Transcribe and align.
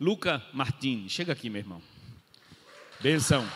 Luca 0.00 0.42
Martins, 0.52 1.10
chega 1.10 1.32
aqui, 1.32 1.50
meu 1.50 1.60
irmão. 1.60 1.82
Benção. 3.00 3.46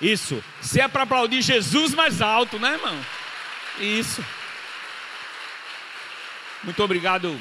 Isso. 0.00 0.42
Se 0.60 0.80
é 0.80 0.88
para 0.88 1.02
aplaudir 1.02 1.42
Jesus 1.42 1.94
mais 1.94 2.20
alto, 2.20 2.58
né, 2.58 2.72
irmão? 2.72 3.00
Isso. 3.80 4.24
Muito 6.64 6.82
obrigado 6.82 7.38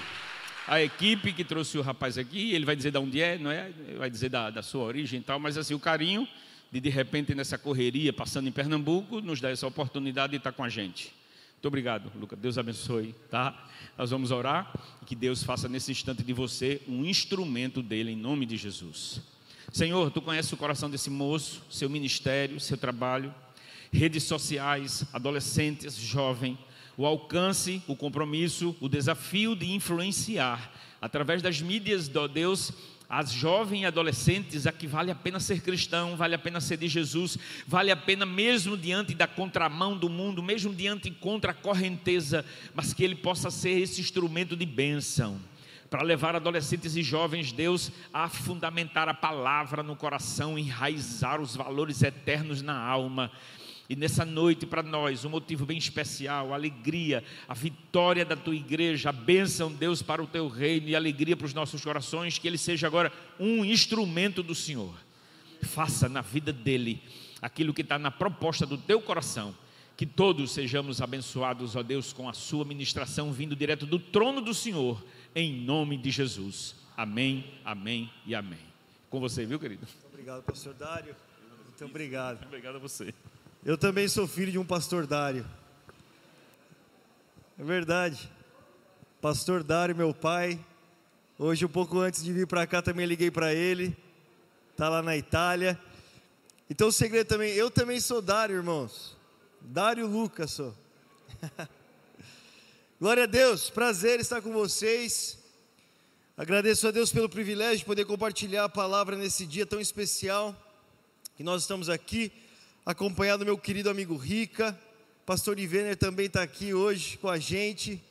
à 0.67 0.81
equipe 0.81 1.33
que 1.33 1.43
trouxe 1.43 1.77
o 1.77 1.81
rapaz 1.81 2.17
aqui. 2.17 2.53
Ele 2.53 2.65
vai 2.65 2.75
dizer 2.75 2.91
de 2.91 2.97
onde 2.99 3.19
é, 3.19 3.37
não 3.37 3.49
é? 3.49 3.71
Ele 3.87 3.97
vai 3.97 4.09
dizer 4.09 4.29
da, 4.29 4.51
da 4.51 4.61
sua 4.61 4.83
origem 4.83 5.19
e 5.19 5.23
tal, 5.23 5.39
mas 5.39 5.57
assim, 5.57 5.73
o 5.73 5.79
carinho 5.79 6.27
de 6.71 6.79
de 6.79 6.89
repente 6.89 7.33
nessa 7.33 7.57
correria, 7.57 8.13
passando 8.13 8.47
em 8.47 8.51
Pernambuco, 8.51 9.21
nos 9.21 9.41
dar 9.41 9.49
essa 9.49 9.65
oportunidade 9.65 10.31
de 10.31 10.37
estar 10.37 10.51
com 10.51 10.63
a 10.63 10.69
gente. 10.69 11.13
Muito 11.57 11.69
obrigado, 11.69 12.11
Lucas. 12.19 12.37
Deus 12.37 12.55
abençoe, 12.59 13.15
tá? 13.31 13.67
Nós 13.97 14.11
vamos 14.11 14.29
orar 14.29 14.71
e 15.01 15.05
que 15.05 15.15
Deus 15.15 15.41
faça 15.41 15.67
nesse 15.67 15.91
instante 15.91 16.21
de 16.21 16.31
você 16.31 16.79
um 16.87 17.03
instrumento 17.03 17.81
dele 17.81 18.11
em 18.11 18.15
nome 18.15 18.45
de 18.45 18.55
Jesus. 18.55 19.21
Senhor, 19.73 20.11
tu 20.11 20.21
conheces 20.21 20.51
o 20.51 20.57
coração 20.57 20.87
desse 20.87 21.09
moço, 21.09 21.63
seu 21.67 21.89
ministério, 21.89 22.59
seu 22.59 22.77
trabalho, 22.77 23.33
redes 23.91 24.23
sociais, 24.25 25.03
adolescentes, 25.11 25.95
jovem, 25.95 26.55
o 26.95 27.07
alcance, 27.07 27.81
o 27.87 27.95
compromisso, 27.95 28.75
o 28.79 28.87
desafio 28.87 29.55
de 29.55 29.71
influenciar 29.71 30.71
através 31.01 31.41
das 31.41 31.59
mídias, 31.59 32.07
do 32.07 32.27
Deus, 32.27 32.71
as 33.09 33.31
jovens 33.31 33.81
e 33.81 33.85
adolescentes 33.85 34.67
a 34.67 34.71
que 34.71 34.85
vale 34.85 35.11
a 35.11 35.15
pena 35.15 35.39
ser 35.39 35.61
cristão, 35.61 36.15
vale 36.17 36.35
a 36.35 36.39
pena 36.39 36.59
ser 36.59 36.77
de 36.77 36.87
Jesus, 36.87 37.37
vale 37.65 37.91
a 37.91 37.95
pena 37.95 38.25
mesmo 38.25 38.77
diante 38.77 39.13
da 39.13 39.27
contramão 39.27 39.97
do 39.97 40.09
mundo, 40.09 40.43
mesmo 40.43 40.73
diante 40.73 41.09
contra 41.11 41.51
a 41.51 41.55
correnteza, 41.55 42.43
mas 42.75 42.93
que 42.93 43.03
ele 43.03 43.15
possa 43.15 43.49
ser 43.49 43.79
esse 43.79 44.01
instrumento 44.01 44.55
de 44.55 44.65
bênção 44.65 45.39
para 45.89 46.03
levar 46.03 46.35
adolescentes 46.35 46.95
e 46.95 47.03
jovens, 47.03 47.51
Deus, 47.51 47.91
a 48.13 48.27
fundamentar 48.27 49.07
a 49.07 49.13
palavra 49.13 49.81
no 49.81 49.95
coração, 49.95 50.59
enraizar 50.59 51.41
os 51.41 51.55
valores 51.55 52.01
eternos 52.01 52.61
na 52.61 52.77
alma. 52.77 53.31
E 53.89 53.95
nessa 53.95 54.25
noite, 54.25 54.65
para 54.65 54.83
nós, 54.83 55.23
um 55.23 55.29
motivo 55.29 55.65
bem 55.65 55.77
especial, 55.77 56.51
a 56.51 56.55
alegria, 56.55 57.23
a 57.47 57.53
vitória 57.53 58.25
da 58.25 58.35
tua 58.35 58.55
igreja, 58.55 59.09
a 59.09 59.13
bênção, 59.13 59.71
Deus, 59.71 60.01
para 60.01 60.21
o 60.21 60.27
teu 60.27 60.49
reino 60.49 60.89
e 60.89 60.95
alegria 60.95 61.37
para 61.37 61.45
os 61.45 61.53
nossos 61.53 61.83
corações, 61.83 62.37
que 62.37 62.47
ele 62.47 62.57
seja 62.57 62.85
agora 62.85 63.11
um 63.39 63.63
instrumento 63.63 64.43
do 64.43 64.53
Senhor. 64.53 64.93
Faça 65.61 66.09
na 66.09 66.21
vida 66.21 66.51
dele 66.51 67.01
aquilo 67.41 67.73
que 67.73 67.81
está 67.81 67.97
na 67.97 68.11
proposta 68.11 68.65
do 68.65 68.77
teu 68.77 69.01
coração. 69.01 69.55
Que 69.95 70.05
todos 70.05 70.51
sejamos 70.51 71.01
abençoados, 71.01 71.75
ó 71.75 71.81
Deus, 71.81 72.13
com 72.13 72.29
a 72.29 72.33
sua 72.33 72.65
ministração 72.65 73.31
vindo 73.31 73.55
direto 73.55 73.85
do 73.85 73.97
trono 73.97 74.41
do 74.41 74.53
Senhor 74.53 75.03
em 75.33 75.61
nome 75.61 75.97
de 75.97 76.11
Jesus. 76.11 76.75
Amém, 76.95 77.45
amém 77.63 78.11
e 78.25 78.35
amém. 78.35 78.59
Com 79.09 79.19
você, 79.19 79.45
viu, 79.45 79.59
querido? 79.59 79.87
Obrigado, 80.11 80.43
pastor 80.43 80.73
Dário. 80.73 81.15
Muito 81.65 81.85
obrigado. 81.85 82.43
Obrigado 82.45 82.75
a 82.75 82.79
você. 82.79 83.13
Eu 83.67 83.77
também 83.77 84.07
sou 84.07 84.25
filho 84.25 84.49
de 84.49 84.57
um 84.57 84.63
pastor 84.63 85.05
Dário. 85.05 85.45
É 87.59 87.63
verdade. 87.65 88.31
Pastor 89.19 89.61
Dário, 89.61 89.93
meu 89.93 90.13
pai. 90.13 90.57
Hoje, 91.37 91.65
um 91.65 91.67
pouco 91.67 91.99
antes 91.99 92.23
de 92.23 92.31
vir 92.31 92.47
para 92.47 92.65
cá, 92.65 92.81
também 92.81 93.05
liguei 93.05 93.29
para 93.29 93.53
ele. 93.53 93.93
Está 94.71 94.87
lá 94.87 95.01
na 95.01 95.17
Itália. 95.17 95.77
Então, 96.69 96.87
o 96.87 96.93
segredo 96.93 97.27
também, 97.27 97.51
eu 97.55 97.69
também 97.69 97.99
sou 97.99 98.21
Dário, 98.21 98.55
irmãos. 98.55 99.17
Dário 99.59 100.07
Lucas 100.07 100.51
sou. 100.51 100.73
Glória 103.01 103.23
a 103.23 103.27
Deus, 103.27 103.69
prazer 103.69 104.21
estar 104.21 104.41
com 104.41 104.53
vocês. 104.53 105.37
Agradeço 106.37 106.87
a 106.87 106.91
Deus 106.91 107.11
pelo 107.11 107.27
privilégio 107.27 107.79
de 107.79 107.85
poder 107.85 108.05
compartilhar 108.05 108.63
a 108.63 108.69
palavra 108.69 109.17
nesse 109.17 109.45
dia 109.45 109.65
tão 109.65 109.81
especial 109.81 110.55
que 111.35 111.43
nós 111.43 111.63
estamos 111.63 111.89
aqui, 111.89 112.31
acompanhado 112.87 113.39
do 113.39 113.45
meu 113.45 113.57
querido 113.57 113.89
amigo 113.89 114.15
Rica. 114.15 114.79
Pastor 115.25 115.59
Ivener 115.59 115.97
também 115.97 116.27
está 116.27 116.41
aqui 116.41 116.73
hoje 116.73 117.17
com 117.17 117.27
a 117.27 117.37
gente. 117.37 118.01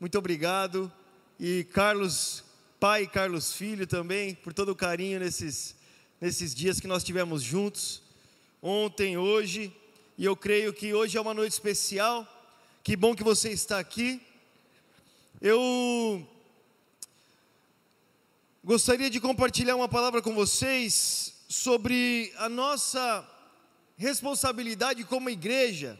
Muito 0.00 0.18
obrigado. 0.18 0.92
E 1.38 1.62
Carlos, 1.72 2.42
pai 2.80 3.06
Carlos 3.06 3.52
filho 3.52 3.86
também, 3.86 4.34
por 4.34 4.52
todo 4.52 4.70
o 4.70 4.74
carinho 4.74 5.20
nesses, 5.20 5.76
nesses 6.20 6.52
dias 6.52 6.80
que 6.80 6.88
nós 6.88 7.04
tivemos 7.04 7.44
juntos, 7.44 8.02
ontem, 8.60 9.16
hoje. 9.16 9.72
E 10.18 10.24
eu 10.24 10.34
creio 10.34 10.72
que 10.72 10.92
hoje 10.92 11.16
é 11.16 11.20
uma 11.20 11.32
noite 11.32 11.52
especial. 11.52 12.26
Que 12.82 12.96
bom 12.96 13.14
que 13.14 13.22
você 13.22 13.50
está 13.50 13.78
aqui. 13.78 14.20
Eu 15.40 16.26
gostaria 18.64 19.08
de 19.08 19.20
compartilhar 19.20 19.76
uma 19.76 19.88
palavra 19.88 20.20
com 20.20 20.34
vocês 20.34 21.34
sobre 21.48 22.32
a 22.36 22.48
nossa 22.48 23.30
responsabilidade 23.96 25.04
como 25.04 25.30
igreja 25.30 25.98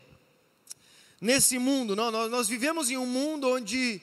nesse 1.21 1.59
mundo. 1.59 1.94
Não, 1.94 2.10
nós, 2.10 2.31
nós 2.31 2.49
vivemos 2.49 2.91
em 2.91 2.97
um 2.97 3.06
mundo 3.06 3.49
onde 3.49 4.00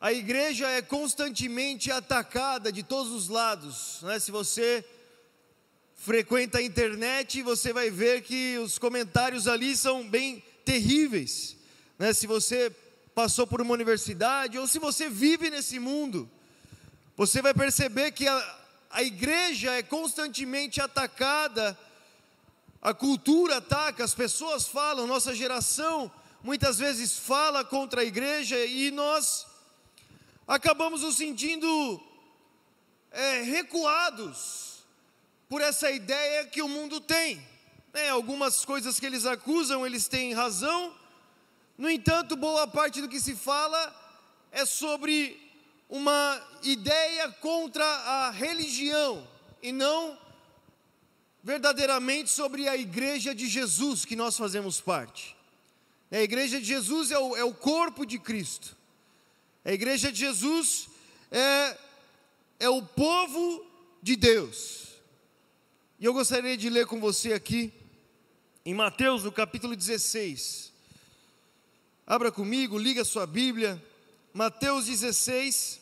a 0.00 0.12
igreja 0.12 0.68
é 0.68 0.82
constantemente 0.82 1.90
atacada 1.90 2.70
de 2.70 2.82
todos 2.82 3.12
os 3.12 3.28
lados. 3.28 4.00
Né? 4.02 4.18
Se 4.18 4.30
você 4.30 4.84
frequenta 5.94 6.58
a 6.58 6.62
internet, 6.62 7.42
você 7.42 7.72
vai 7.72 7.90
ver 7.90 8.22
que 8.22 8.58
os 8.58 8.78
comentários 8.78 9.48
ali 9.48 9.76
são 9.76 10.08
bem 10.08 10.42
terríveis. 10.64 11.56
Né? 11.98 12.12
Se 12.12 12.26
você 12.26 12.70
passou 13.14 13.46
por 13.46 13.60
uma 13.60 13.72
universidade, 13.72 14.58
ou 14.58 14.66
se 14.66 14.78
você 14.78 15.08
vive 15.08 15.48
nesse 15.48 15.78
mundo, 15.78 16.30
você 17.16 17.40
vai 17.40 17.54
perceber 17.54 18.12
que 18.12 18.28
a, 18.28 18.58
a 18.90 19.02
igreja 19.02 19.72
é 19.72 19.82
constantemente 19.82 20.80
atacada, 20.80 21.76
a 22.86 22.94
cultura 22.94 23.56
ataca, 23.56 24.04
as 24.04 24.14
pessoas 24.14 24.68
falam, 24.68 25.08
nossa 25.08 25.34
geração 25.34 26.08
muitas 26.40 26.78
vezes 26.78 27.18
fala 27.18 27.64
contra 27.64 28.02
a 28.02 28.04
igreja 28.04 28.64
e 28.64 28.92
nós 28.92 29.44
acabamos 30.46 31.02
nos 31.02 31.16
sentindo 31.16 32.00
é, 33.10 33.42
recuados 33.42 34.84
por 35.48 35.60
essa 35.60 35.90
ideia 35.90 36.46
que 36.46 36.62
o 36.62 36.68
mundo 36.68 37.00
tem. 37.00 37.44
É, 37.92 38.10
algumas 38.10 38.64
coisas 38.64 39.00
que 39.00 39.06
eles 39.06 39.26
acusam, 39.26 39.84
eles 39.84 40.06
têm 40.06 40.32
razão, 40.32 40.94
no 41.76 41.90
entanto, 41.90 42.36
boa 42.36 42.68
parte 42.68 43.00
do 43.00 43.08
que 43.08 43.18
se 43.18 43.34
fala 43.34 43.92
é 44.52 44.64
sobre 44.64 45.36
uma 45.88 46.40
ideia 46.62 47.32
contra 47.40 47.84
a 47.84 48.30
religião 48.30 49.26
e 49.60 49.72
não 49.72 50.25
verdadeiramente 51.46 52.28
sobre 52.28 52.68
a 52.68 52.76
igreja 52.76 53.32
de 53.32 53.46
Jesus 53.46 54.04
que 54.04 54.16
nós 54.16 54.36
fazemos 54.36 54.80
parte. 54.80 55.36
A 56.10 56.20
igreja 56.20 56.58
de 56.58 56.66
Jesus 56.66 57.12
é 57.12 57.18
o, 57.20 57.36
é 57.36 57.44
o 57.44 57.54
corpo 57.54 58.04
de 58.04 58.18
Cristo. 58.18 58.76
A 59.64 59.70
igreja 59.70 60.10
de 60.10 60.18
Jesus 60.18 60.88
é, 61.30 61.78
é 62.58 62.68
o 62.68 62.82
povo 62.82 63.64
de 64.02 64.16
Deus. 64.16 64.88
E 66.00 66.04
eu 66.04 66.12
gostaria 66.12 66.56
de 66.56 66.68
ler 66.68 66.84
com 66.84 66.98
você 66.98 67.32
aqui, 67.32 67.72
em 68.64 68.74
Mateus, 68.74 69.22
no 69.22 69.30
capítulo 69.30 69.76
16. 69.76 70.72
Abra 72.04 72.32
comigo, 72.32 72.76
liga 72.76 73.04
sua 73.04 73.24
Bíblia, 73.24 73.80
Mateus 74.34 74.86
16, 74.86 75.80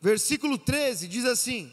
versículo 0.00 0.58
13, 0.58 1.06
diz 1.06 1.24
assim: 1.24 1.72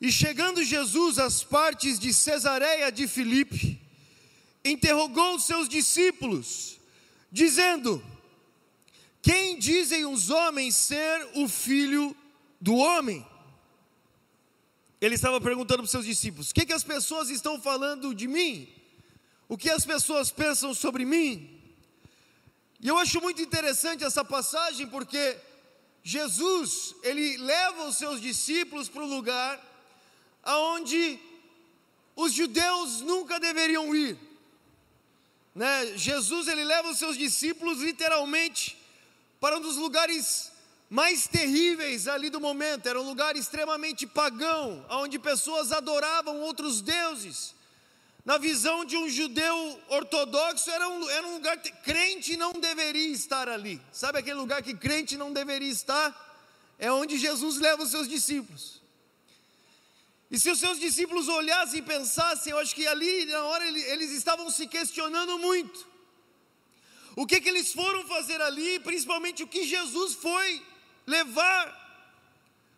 E 0.00 0.10
chegando 0.10 0.64
Jesus 0.64 1.18
às 1.18 1.44
partes 1.44 1.98
de 1.98 2.12
Cesareia 2.14 2.90
de 2.90 3.06
Filipe, 3.06 3.80
interrogou 4.64 5.36
os 5.36 5.44
seus 5.44 5.68
discípulos, 5.68 6.78
dizendo: 7.30 8.02
Quem 9.20 9.58
dizem 9.58 10.06
os 10.06 10.30
homens 10.30 10.74
ser 10.74 11.28
o 11.34 11.48
filho 11.48 12.16
do 12.60 12.74
homem? 12.76 13.26
Ele 15.00 15.14
estava 15.14 15.40
perguntando 15.40 15.78
para 15.78 15.84
os 15.84 15.90
seus 15.90 16.06
discípulos: 16.06 16.50
O 16.50 16.54
que, 16.54 16.66
que 16.66 16.72
as 16.72 16.84
pessoas 16.84 17.28
estão 17.28 17.60
falando 17.60 18.14
de 18.14 18.26
mim? 18.26 18.80
o 19.50 19.58
que 19.58 19.68
as 19.68 19.84
pessoas 19.84 20.30
pensam 20.30 20.72
sobre 20.72 21.04
mim. 21.04 21.60
E 22.80 22.86
eu 22.86 22.96
acho 22.96 23.20
muito 23.20 23.42
interessante 23.42 24.04
essa 24.04 24.24
passagem 24.24 24.86
porque 24.86 25.36
Jesus, 26.04 26.94
ele 27.02 27.36
leva 27.36 27.88
os 27.88 27.96
seus 27.96 28.20
discípulos 28.20 28.88
para 28.88 29.02
o 29.02 29.08
lugar 29.08 29.60
aonde 30.42 31.18
os 32.16 32.32
judeus 32.32 33.00
nunca 33.00 33.38
deveriam 33.40 33.94
ir. 33.94 34.18
Né? 35.54 35.96
Jesus, 35.96 36.48
ele 36.48 36.64
leva 36.64 36.90
os 36.90 36.98
seus 36.98 37.16
discípulos 37.16 37.80
literalmente 37.80 38.76
para 39.40 39.56
um 39.56 39.60
dos 39.60 39.76
lugares 39.76 40.52
mais 40.88 41.26
terríveis 41.26 42.08
ali 42.08 42.30
do 42.30 42.40
momento, 42.40 42.88
era 42.88 43.00
um 43.00 43.08
lugar 43.08 43.36
extremamente 43.36 44.06
pagão, 44.06 44.84
onde 44.90 45.18
pessoas 45.18 45.70
adoravam 45.70 46.40
outros 46.40 46.80
deuses 46.80 47.54
na 48.24 48.36
visão 48.36 48.84
de 48.84 48.96
um 48.96 49.08
judeu 49.08 49.80
ortodoxo, 49.88 50.70
era 50.70 50.88
um, 50.88 51.08
era 51.08 51.26
um 51.26 51.34
lugar 51.34 51.56
que 51.56 51.70
crente 51.70 52.36
não 52.36 52.52
deveria 52.52 53.12
estar 53.12 53.48
ali. 53.48 53.80
Sabe 53.92 54.18
aquele 54.18 54.36
lugar 54.36 54.62
que 54.62 54.74
crente 54.74 55.16
não 55.16 55.32
deveria 55.32 55.70
estar? 55.70 56.28
É 56.78 56.90
onde 56.92 57.18
Jesus 57.18 57.56
leva 57.58 57.82
os 57.82 57.90
seus 57.90 58.08
discípulos. 58.08 58.79
E 60.30 60.38
se 60.38 60.48
os 60.50 60.60
seus 60.60 60.78
discípulos 60.78 61.28
olhassem 61.28 61.80
e 61.80 61.82
pensassem, 61.82 62.52
eu 62.52 62.58
acho 62.58 62.74
que 62.74 62.86
ali, 62.86 63.26
na 63.26 63.42
hora, 63.44 63.66
eles 63.66 64.12
estavam 64.12 64.48
se 64.48 64.66
questionando 64.66 65.38
muito. 65.38 65.88
O 67.16 67.26
que, 67.26 67.40
que 67.40 67.48
eles 67.48 67.72
foram 67.72 68.06
fazer 68.06 68.40
ali, 68.40 68.78
principalmente 68.78 69.42
o 69.42 69.48
que 69.48 69.66
Jesus 69.66 70.14
foi 70.14 70.62
levar. 71.06 71.78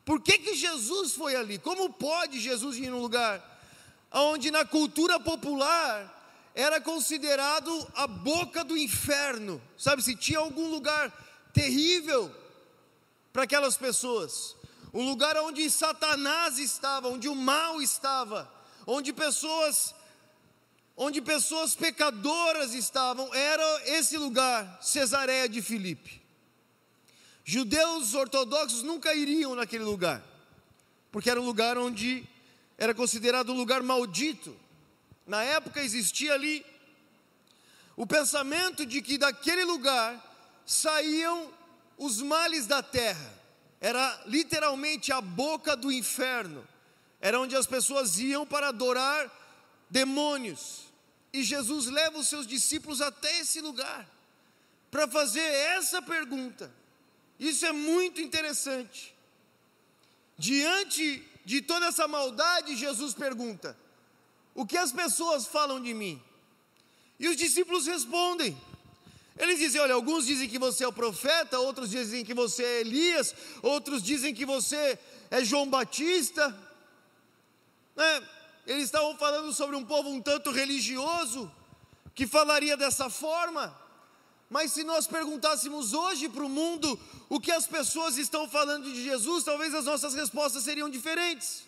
Por 0.04 0.20
que, 0.20 0.38
que 0.38 0.54
Jesus 0.54 1.12
foi 1.12 1.36
ali? 1.36 1.58
Como 1.58 1.92
pode 1.92 2.40
Jesus 2.40 2.76
ir 2.78 2.90
num 2.90 3.00
lugar 3.00 3.50
onde 4.10 4.50
na 4.50 4.64
cultura 4.64 5.20
popular 5.20 6.50
era 6.54 6.80
considerado 6.80 7.86
a 7.94 8.06
boca 8.06 8.64
do 8.64 8.76
inferno? 8.76 9.60
Sabe, 9.76 10.02
se 10.02 10.16
tinha 10.16 10.38
algum 10.38 10.68
lugar 10.70 11.12
terrível 11.52 12.34
para 13.32 13.44
aquelas 13.44 13.76
pessoas, 13.76 14.56
um 14.92 15.08
lugar 15.08 15.36
onde 15.38 15.70
Satanás 15.70 16.58
estava, 16.58 17.08
onde 17.08 17.28
o 17.28 17.34
mal 17.34 17.80
estava, 17.80 18.52
onde 18.86 19.12
pessoas 19.12 19.94
onde 20.94 21.22
pessoas 21.22 21.74
pecadoras 21.74 22.74
estavam, 22.74 23.32
era 23.34 23.82
esse 23.86 24.18
lugar, 24.18 24.78
Cesareia 24.82 25.48
de 25.48 25.62
Filipe. 25.62 26.20
Judeus 27.44 28.14
ortodoxos 28.14 28.82
nunca 28.82 29.14
iriam 29.14 29.54
naquele 29.54 29.84
lugar, 29.84 30.22
porque 31.10 31.30
era 31.30 31.40
um 31.40 31.44
lugar 31.44 31.78
onde 31.78 32.28
era 32.76 32.94
considerado 32.94 33.52
um 33.52 33.56
lugar 33.56 33.82
maldito. 33.82 34.54
Na 35.26 35.42
época 35.42 35.82
existia 35.82 36.34
ali 36.34 36.64
o 37.96 38.06
pensamento 38.06 38.84
de 38.84 39.00
que 39.00 39.18
daquele 39.18 39.64
lugar 39.64 40.62
saíam 40.66 41.50
os 41.96 42.20
males 42.20 42.66
da 42.66 42.82
terra. 42.82 43.41
Era 43.82 44.22
literalmente 44.26 45.10
a 45.12 45.20
boca 45.20 45.76
do 45.76 45.90
inferno. 45.90 46.64
Era 47.20 47.40
onde 47.40 47.56
as 47.56 47.66
pessoas 47.66 48.16
iam 48.16 48.46
para 48.46 48.68
adorar 48.68 49.28
demônios. 49.90 50.84
E 51.32 51.42
Jesus 51.42 51.86
leva 51.86 52.16
os 52.16 52.28
seus 52.28 52.46
discípulos 52.46 53.00
até 53.00 53.40
esse 53.40 53.60
lugar 53.60 54.08
para 54.88 55.08
fazer 55.08 55.40
essa 55.40 56.00
pergunta. 56.00 56.72
Isso 57.40 57.66
é 57.66 57.72
muito 57.72 58.20
interessante. 58.20 59.12
Diante 60.38 61.28
de 61.44 61.60
toda 61.60 61.86
essa 61.86 62.06
maldade, 62.06 62.76
Jesus 62.76 63.14
pergunta: 63.14 63.76
O 64.54 64.64
que 64.64 64.76
as 64.76 64.92
pessoas 64.92 65.44
falam 65.44 65.82
de 65.82 65.92
mim? 65.92 66.22
E 67.18 67.26
os 67.26 67.36
discípulos 67.36 67.86
respondem. 67.86 68.56
Eles 69.42 69.58
dizem: 69.58 69.80
Olha, 69.80 69.94
alguns 69.94 70.24
dizem 70.24 70.48
que 70.48 70.56
você 70.56 70.84
é 70.84 70.88
o 70.88 70.92
profeta, 70.92 71.58
outros 71.58 71.90
dizem 71.90 72.24
que 72.24 72.32
você 72.32 72.62
é 72.62 72.80
Elias, 72.82 73.34
outros 73.60 74.00
dizem 74.00 74.32
que 74.32 74.46
você 74.46 74.96
é 75.32 75.44
João 75.44 75.68
Batista. 75.68 76.56
Né? 77.96 78.28
Eles 78.64 78.84
estavam 78.84 79.16
falando 79.18 79.52
sobre 79.52 79.74
um 79.74 79.84
povo 79.84 80.08
um 80.08 80.22
tanto 80.22 80.52
religioso, 80.52 81.50
que 82.14 82.24
falaria 82.24 82.76
dessa 82.76 83.10
forma. 83.10 83.76
Mas 84.48 84.70
se 84.70 84.84
nós 84.84 85.08
perguntássemos 85.08 85.92
hoje 85.92 86.28
para 86.28 86.44
o 86.44 86.48
mundo 86.48 86.96
o 87.28 87.40
que 87.40 87.50
as 87.50 87.66
pessoas 87.66 88.16
estão 88.18 88.48
falando 88.48 88.84
de 88.84 89.02
Jesus, 89.02 89.42
talvez 89.42 89.74
as 89.74 89.86
nossas 89.86 90.14
respostas 90.14 90.62
seriam 90.62 90.88
diferentes. 90.88 91.64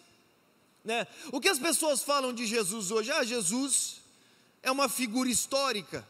Né? 0.85 1.09
O 1.33 1.41
que 1.41 1.49
as 1.49 1.59
pessoas 1.59 2.05
falam 2.05 2.33
de 2.33 2.47
Jesus 2.47 2.93
hoje? 2.93 3.11
Ah, 3.11 3.25
Jesus 3.25 3.97
é 4.63 4.71
uma 4.71 4.89
figura 4.89 5.29
histórica. 5.29 6.07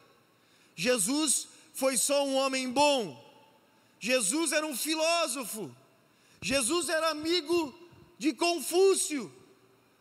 Jesus 0.76 1.53
foi 1.74 1.96
só 1.96 2.24
um 2.24 2.36
homem 2.36 2.70
bom. 2.70 3.20
Jesus 3.98 4.52
era 4.52 4.64
um 4.64 4.76
filósofo. 4.76 5.74
Jesus 6.40 6.88
era 6.88 7.10
amigo 7.10 7.74
de 8.16 8.32
Confúcio. 8.32 9.30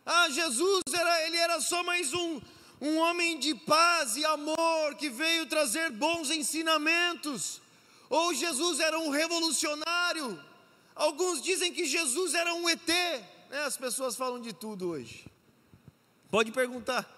Ah, 0.06 0.28
Jesus 0.30 0.82
era, 0.92 1.26
ele 1.26 1.36
era 1.36 1.60
só 1.60 1.82
mais 1.82 2.14
um, 2.14 2.40
um 2.80 2.98
homem 2.98 3.38
de 3.38 3.54
paz 3.54 4.16
e 4.16 4.24
amor 4.24 4.94
que 4.96 5.10
veio 5.10 5.46
trazer 5.46 5.90
bons 5.90 6.30
ensinamentos. 6.30 7.60
Ou 8.08 8.32
Jesus 8.32 8.78
era 8.78 8.98
um 8.98 9.10
revolucionário. 9.10 10.40
Alguns 10.94 11.42
dizem 11.42 11.72
que 11.72 11.86
Jesus 11.86 12.34
era 12.34 12.54
um 12.54 12.68
ET. 12.68 12.86
Né? 12.86 13.64
As 13.64 13.76
pessoas 13.76 14.14
falam 14.14 14.40
de 14.40 14.52
tudo 14.52 14.90
hoje. 14.90 15.26
Pode 16.30 16.52
perguntar. 16.52 17.10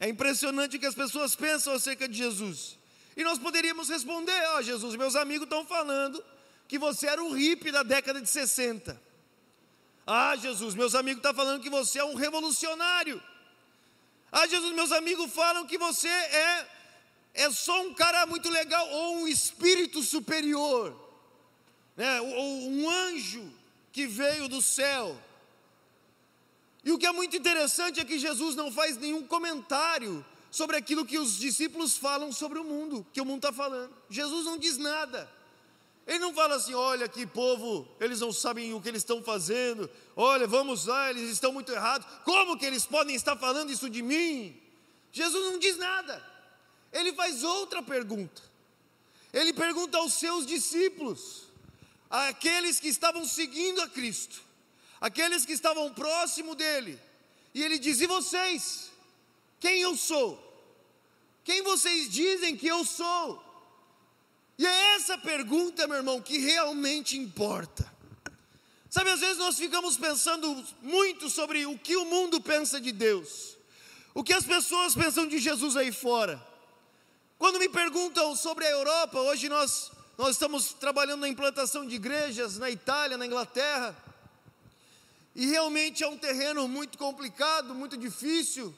É 0.00 0.08
impressionante 0.08 0.76
o 0.76 0.80
que 0.80 0.86
as 0.86 0.94
pessoas 0.94 1.36
pensam 1.36 1.74
acerca 1.74 2.08
de 2.08 2.16
Jesus. 2.16 2.78
E 3.16 3.22
nós 3.22 3.38
poderíamos 3.38 3.88
responder: 3.88 4.40
Ó 4.54 4.58
oh, 4.58 4.62
Jesus, 4.62 4.96
meus 4.96 5.16
amigos 5.16 5.44
estão 5.44 5.64
falando 5.66 6.22
que 6.66 6.78
você 6.78 7.06
era 7.06 7.22
um 7.22 7.32
hippie 7.32 7.70
da 7.70 7.82
década 7.82 8.20
de 8.20 8.28
60. 8.28 9.00
Ah, 10.06 10.36
Jesus, 10.36 10.74
meus 10.74 10.94
amigos 10.94 11.18
estão 11.18 11.34
falando 11.34 11.62
que 11.62 11.70
você 11.70 11.98
é 11.98 12.04
um 12.04 12.14
revolucionário. 12.14 13.22
Ah, 14.30 14.46
Jesus, 14.46 14.74
meus 14.74 14.92
amigos 14.92 15.32
falam 15.32 15.66
que 15.66 15.78
você 15.78 16.08
é, 16.08 16.68
é 17.34 17.50
só 17.50 17.82
um 17.82 17.94
cara 17.94 18.26
muito 18.26 18.50
legal, 18.50 18.86
ou 18.90 19.18
um 19.18 19.28
espírito 19.28 20.02
superior, 20.02 20.94
né? 21.96 22.20
ou 22.20 22.68
um 22.68 22.90
anjo 22.90 23.50
que 23.92 24.06
veio 24.06 24.48
do 24.48 24.60
céu. 24.60 25.16
E 26.84 26.92
o 26.92 26.98
que 26.98 27.06
é 27.06 27.12
muito 27.12 27.36
interessante 27.36 28.00
é 28.00 28.04
que 28.04 28.18
Jesus 28.18 28.56
não 28.56 28.70
faz 28.70 28.98
nenhum 28.98 29.26
comentário 29.26 30.24
sobre 30.54 30.76
aquilo 30.76 31.04
que 31.04 31.18
os 31.18 31.36
discípulos 31.36 31.96
falam 31.96 32.30
sobre 32.30 32.60
o 32.60 32.64
mundo, 32.64 33.04
que 33.12 33.20
o 33.20 33.24
mundo 33.24 33.38
está 33.38 33.52
falando. 33.52 33.92
Jesus 34.08 34.44
não 34.44 34.56
diz 34.56 34.78
nada. 34.78 35.28
Ele 36.06 36.20
não 36.20 36.32
fala 36.32 36.54
assim, 36.54 36.74
olha 36.74 37.08
que 37.08 37.26
povo, 37.26 37.88
eles 37.98 38.20
não 38.20 38.32
sabem 38.32 38.72
o 38.72 38.80
que 38.80 38.88
eles 38.88 39.00
estão 39.00 39.20
fazendo, 39.20 39.90
olha, 40.14 40.46
vamos 40.46 40.86
lá, 40.86 41.10
eles 41.10 41.28
estão 41.28 41.52
muito 41.52 41.72
errados, 41.72 42.06
como 42.24 42.56
que 42.56 42.64
eles 42.64 42.86
podem 42.86 43.16
estar 43.16 43.36
falando 43.36 43.72
isso 43.72 43.90
de 43.90 44.00
mim? 44.00 44.56
Jesus 45.10 45.44
não 45.44 45.58
diz 45.58 45.76
nada, 45.76 46.24
ele 46.92 47.12
faz 47.14 47.42
outra 47.42 47.82
pergunta, 47.82 48.40
ele 49.32 49.52
pergunta 49.52 49.98
aos 49.98 50.14
seus 50.14 50.46
discípulos, 50.46 51.48
aqueles 52.08 52.78
que 52.78 52.88
estavam 52.88 53.24
seguindo 53.24 53.80
a 53.80 53.88
Cristo, 53.88 54.40
aqueles 55.00 55.44
que 55.44 55.52
estavam 55.52 55.92
próximo 55.94 56.54
dele, 56.54 57.00
e 57.54 57.62
ele 57.62 57.78
diz: 57.78 58.00
E 58.00 58.06
vocês? 58.06 58.92
Quem 59.58 59.80
eu 59.80 59.96
sou? 59.96 60.43
Quem 61.44 61.62
vocês 61.62 62.08
dizem 62.08 62.56
que 62.56 62.66
eu 62.66 62.84
sou? 62.84 63.44
E 64.58 64.66
é 64.66 64.94
essa 64.94 65.18
pergunta, 65.18 65.86
meu 65.86 65.98
irmão, 65.98 66.20
que 66.20 66.38
realmente 66.38 67.18
importa. 67.18 67.92
Sabe, 68.88 69.10
às 69.10 69.20
vezes 69.20 69.38
nós 69.38 69.58
ficamos 69.58 69.96
pensando 69.96 70.64
muito 70.80 71.28
sobre 71.28 71.66
o 71.66 71.76
que 71.76 71.96
o 71.96 72.04
mundo 72.04 72.40
pensa 72.40 72.80
de 72.80 72.92
Deus, 72.92 73.56
o 74.14 74.22
que 74.22 74.32
as 74.32 74.44
pessoas 74.44 74.94
pensam 74.94 75.26
de 75.26 75.38
Jesus 75.38 75.76
aí 75.76 75.92
fora. 75.92 76.40
Quando 77.36 77.58
me 77.58 77.68
perguntam 77.68 78.34
sobre 78.36 78.64
a 78.64 78.70
Europa, 78.70 79.18
hoje 79.18 79.48
nós, 79.48 79.90
nós 80.16 80.30
estamos 80.30 80.72
trabalhando 80.72 81.22
na 81.22 81.28
implantação 81.28 81.86
de 81.86 81.96
igrejas 81.96 82.56
na 82.56 82.70
Itália, 82.70 83.18
na 83.18 83.26
Inglaterra, 83.26 83.94
e 85.34 85.46
realmente 85.46 86.04
é 86.04 86.08
um 86.08 86.16
terreno 86.16 86.66
muito 86.68 86.96
complicado, 86.96 87.74
muito 87.74 87.96
difícil, 87.96 88.72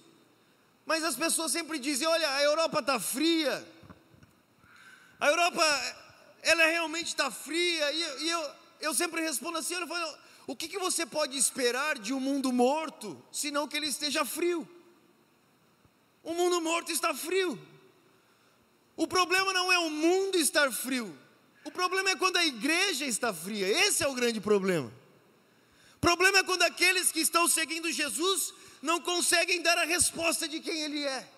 mas 0.86 1.02
as 1.02 1.16
pessoas 1.16 1.50
sempre 1.50 1.80
dizem: 1.80 2.06
olha, 2.06 2.30
a 2.30 2.42
Europa 2.42 2.78
está 2.78 3.00
fria, 3.00 3.66
a 5.18 5.26
Europa, 5.28 5.64
ela 6.42 6.64
realmente 6.66 7.08
está 7.08 7.30
fria, 7.30 7.92
e, 7.92 8.24
e, 8.24 8.30
eu, 8.30 8.50
eu 8.80 8.94
sempre 8.94 9.20
respondo 9.20 9.58
assim: 9.58 9.74
falo, 9.86 10.18
o 10.46 10.54
que, 10.54 10.68
que 10.68 10.78
você 10.78 11.04
pode 11.04 11.36
esperar 11.36 11.98
de 11.98 12.14
um 12.14 12.20
mundo 12.20 12.52
morto, 12.52 13.20
senão 13.32 13.66
que 13.66 13.76
ele 13.76 13.88
esteja 13.88 14.24
frio? 14.24 14.66
O 16.22 16.32
mundo 16.32 16.60
morto 16.60 16.92
está 16.92 17.12
frio. 17.12 17.60
O 18.96 19.06
problema 19.06 19.52
não 19.52 19.70
é 19.70 19.78
o 19.78 19.90
mundo 19.90 20.36
estar 20.38 20.72
frio, 20.72 21.14
o 21.64 21.70
problema 21.70 22.10
é 22.10 22.16
quando 22.16 22.36
a 22.36 22.46
igreja 22.46 23.04
está 23.04 23.34
fria, 23.34 23.66
esse 23.66 24.02
é 24.04 24.08
o 24.08 24.14
grande 24.14 24.40
problema. 24.40 24.90
O 25.96 25.98
problema 26.00 26.38
é 26.38 26.44
quando 26.44 26.62
aqueles 26.62 27.10
que 27.10 27.20
estão 27.20 27.48
seguindo 27.48 27.90
Jesus 27.90 28.54
não 28.82 29.00
conseguem 29.00 29.62
dar 29.62 29.78
a 29.78 29.84
resposta 29.84 30.48
de 30.48 30.60
quem 30.60 30.80
Ele 30.82 31.04
é. 31.04 31.28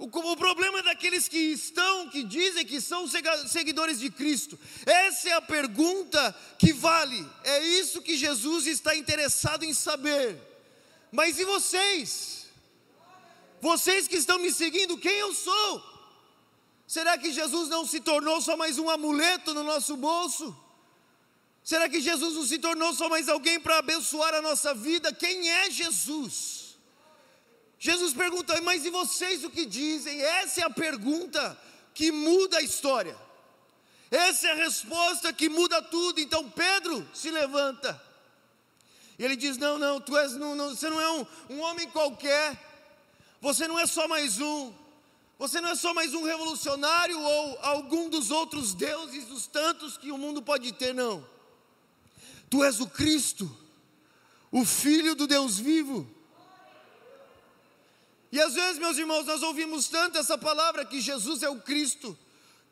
O, 0.00 0.06
o 0.06 0.36
problema 0.36 0.82
daqueles 0.82 1.28
que 1.28 1.36
estão, 1.36 2.08
que 2.08 2.22
dizem 2.22 2.64
que 2.64 2.80
são 2.80 3.06
seguidores 3.46 4.00
de 4.00 4.10
Cristo. 4.10 4.58
Essa 4.86 5.28
é 5.28 5.32
a 5.32 5.42
pergunta 5.42 6.34
que 6.58 6.72
vale. 6.72 7.26
É 7.44 7.62
isso 7.62 8.00
que 8.00 8.16
Jesus 8.16 8.66
está 8.66 8.96
interessado 8.96 9.62
em 9.62 9.74
saber. 9.74 10.38
Mas 11.12 11.38
e 11.38 11.44
vocês? 11.44 12.46
Vocês 13.60 14.08
que 14.08 14.16
estão 14.16 14.38
me 14.38 14.50
seguindo, 14.50 14.96
quem 14.96 15.18
eu 15.18 15.34
sou? 15.34 15.90
Será 16.86 17.18
que 17.18 17.30
Jesus 17.30 17.68
não 17.68 17.86
se 17.86 18.00
tornou 18.00 18.40
só 18.40 18.56
mais 18.56 18.78
um 18.78 18.88
amuleto 18.88 19.52
no 19.52 19.62
nosso 19.62 19.96
bolso? 19.96 20.56
Será 21.62 21.88
que 21.88 22.00
Jesus 22.00 22.34
não 22.34 22.44
se 22.44 22.58
tornou 22.58 22.92
só 22.94 23.08
mais 23.08 23.28
alguém 23.28 23.60
para 23.60 23.78
abençoar 23.78 24.34
a 24.34 24.42
nossa 24.42 24.74
vida? 24.74 25.12
Quem 25.12 25.50
é 25.50 25.70
Jesus? 25.70 26.78
Jesus 27.78 28.12
pergunta, 28.12 28.60
mas 28.62 28.84
e 28.84 28.90
vocês 28.90 29.44
o 29.44 29.50
que 29.50 29.64
dizem? 29.64 30.20
Essa 30.20 30.62
é 30.62 30.64
a 30.64 30.70
pergunta 30.70 31.58
que 31.94 32.12
muda 32.12 32.58
a 32.58 32.62
história. 32.62 33.16
Essa 34.10 34.48
é 34.48 34.50
a 34.52 34.56
resposta 34.56 35.32
que 35.32 35.48
muda 35.48 35.80
tudo. 35.80 36.20
Então 36.20 36.50
Pedro 36.50 37.08
se 37.14 37.30
levanta. 37.30 38.00
E 39.18 39.24
ele 39.24 39.36
diz: 39.36 39.56
Não, 39.56 39.78
não, 39.78 40.00
tu 40.00 40.16
és, 40.16 40.32
não, 40.32 40.54
não, 40.54 40.70
você 40.70 40.90
não 40.90 41.00
é 41.00 41.10
um, 41.12 41.26
um 41.50 41.60
homem 41.60 41.88
qualquer. 41.88 42.58
Você 43.40 43.68
não 43.68 43.78
é 43.78 43.86
só 43.86 44.08
mais 44.08 44.40
um. 44.40 44.74
Você 45.38 45.60
não 45.60 45.70
é 45.70 45.74
só 45.74 45.94
mais 45.94 46.12
um 46.12 46.22
revolucionário 46.22 47.18
ou 47.18 47.58
algum 47.62 48.10
dos 48.10 48.30
outros 48.30 48.74
deuses, 48.74 49.24
dos 49.24 49.46
tantos 49.46 49.96
que 49.96 50.12
o 50.12 50.18
mundo 50.18 50.42
pode 50.42 50.70
ter, 50.72 50.92
não. 50.92 51.26
Tu 52.50 52.62
és 52.64 52.80
o 52.80 52.86
Cristo, 52.86 53.50
o 54.50 54.64
Filho 54.64 55.14
do 55.14 55.26
Deus 55.26 55.58
vivo. 55.58 56.06
E 58.32 58.40
às 58.40 58.54
vezes, 58.54 58.78
meus 58.78 58.98
irmãos, 58.98 59.24
nós 59.24 59.42
ouvimos 59.42 59.88
tanto 59.88 60.18
essa 60.18 60.36
palavra 60.36 60.84
que 60.84 61.00
Jesus 61.00 61.42
é 61.42 61.48
o 61.48 61.60
Cristo 61.60 62.18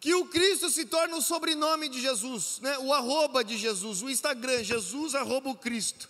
que 0.01 0.15
o 0.15 0.27
Cristo 0.27 0.71
se 0.71 0.85
torna 0.85 1.17
o 1.17 1.23
sobrenome 1.23 1.89
de 1.89 2.01
Jesus, 2.01 2.61
né? 2.61 2.79
o 2.79 2.93
arroba 2.93 3.43
de 3.43 3.57
Jesus, 3.57 4.03
o 4.03 4.09
Instagram, 4.09 4.63
Jesus 4.63 5.15
arroba 5.15 5.51
o 5.51 5.57
Cristo. 5.57 6.09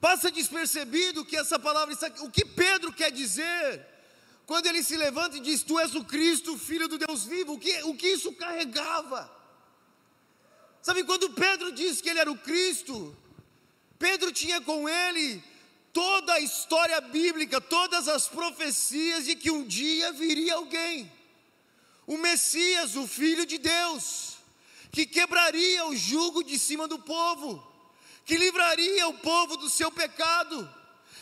Passa 0.00 0.30
despercebido 0.30 1.24
que 1.24 1.36
essa 1.36 1.58
palavra, 1.58 1.92
o 2.20 2.30
que 2.30 2.44
Pedro 2.44 2.92
quer 2.92 3.10
dizer, 3.10 3.84
quando 4.46 4.66
ele 4.66 4.84
se 4.84 4.96
levanta 4.96 5.36
e 5.36 5.40
diz: 5.40 5.64
Tu 5.64 5.76
és 5.80 5.96
o 5.96 6.04
Cristo, 6.04 6.56
filho 6.56 6.86
do 6.86 6.96
Deus 6.96 7.24
vivo, 7.24 7.54
o 7.54 7.58
que, 7.58 7.82
o 7.82 7.96
que 7.96 8.06
isso 8.06 8.32
carregava? 8.34 9.28
Sabe, 10.88 11.04
quando 11.04 11.28
Pedro 11.28 11.70
disse 11.70 12.02
que 12.02 12.08
ele 12.08 12.18
era 12.18 12.32
o 12.32 12.38
Cristo, 12.38 13.14
Pedro 13.98 14.32
tinha 14.32 14.58
com 14.58 14.88
ele 14.88 15.44
toda 15.92 16.32
a 16.32 16.40
história 16.40 16.98
bíblica, 17.02 17.60
todas 17.60 18.08
as 18.08 18.26
profecias 18.26 19.26
de 19.26 19.36
que 19.36 19.50
um 19.50 19.66
dia 19.66 20.10
viria 20.12 20.54
alguém 20.54 21.12
o 22.06 22.16
Messias, 22.16 22.96
o 22.96 23.06
Filho 23.06 23.44
de 23.44 23.58
Deus, 23.58 24.38
que 24.90 25.04
quebraria 25.04 25.84
o 25.88 25.94
jugo 25.94 26.42
de 26.42 26.58
cima 26.58 26.88
do 26.88 26.98
povo, 26.98 27.62
que 28.24 28.38
livraria 28.38 29.08
o 29.08 29.18
povo 29.18 29.58
do 29.58 29.68
seu 29.68 29.92
pecado, 29.92 30.66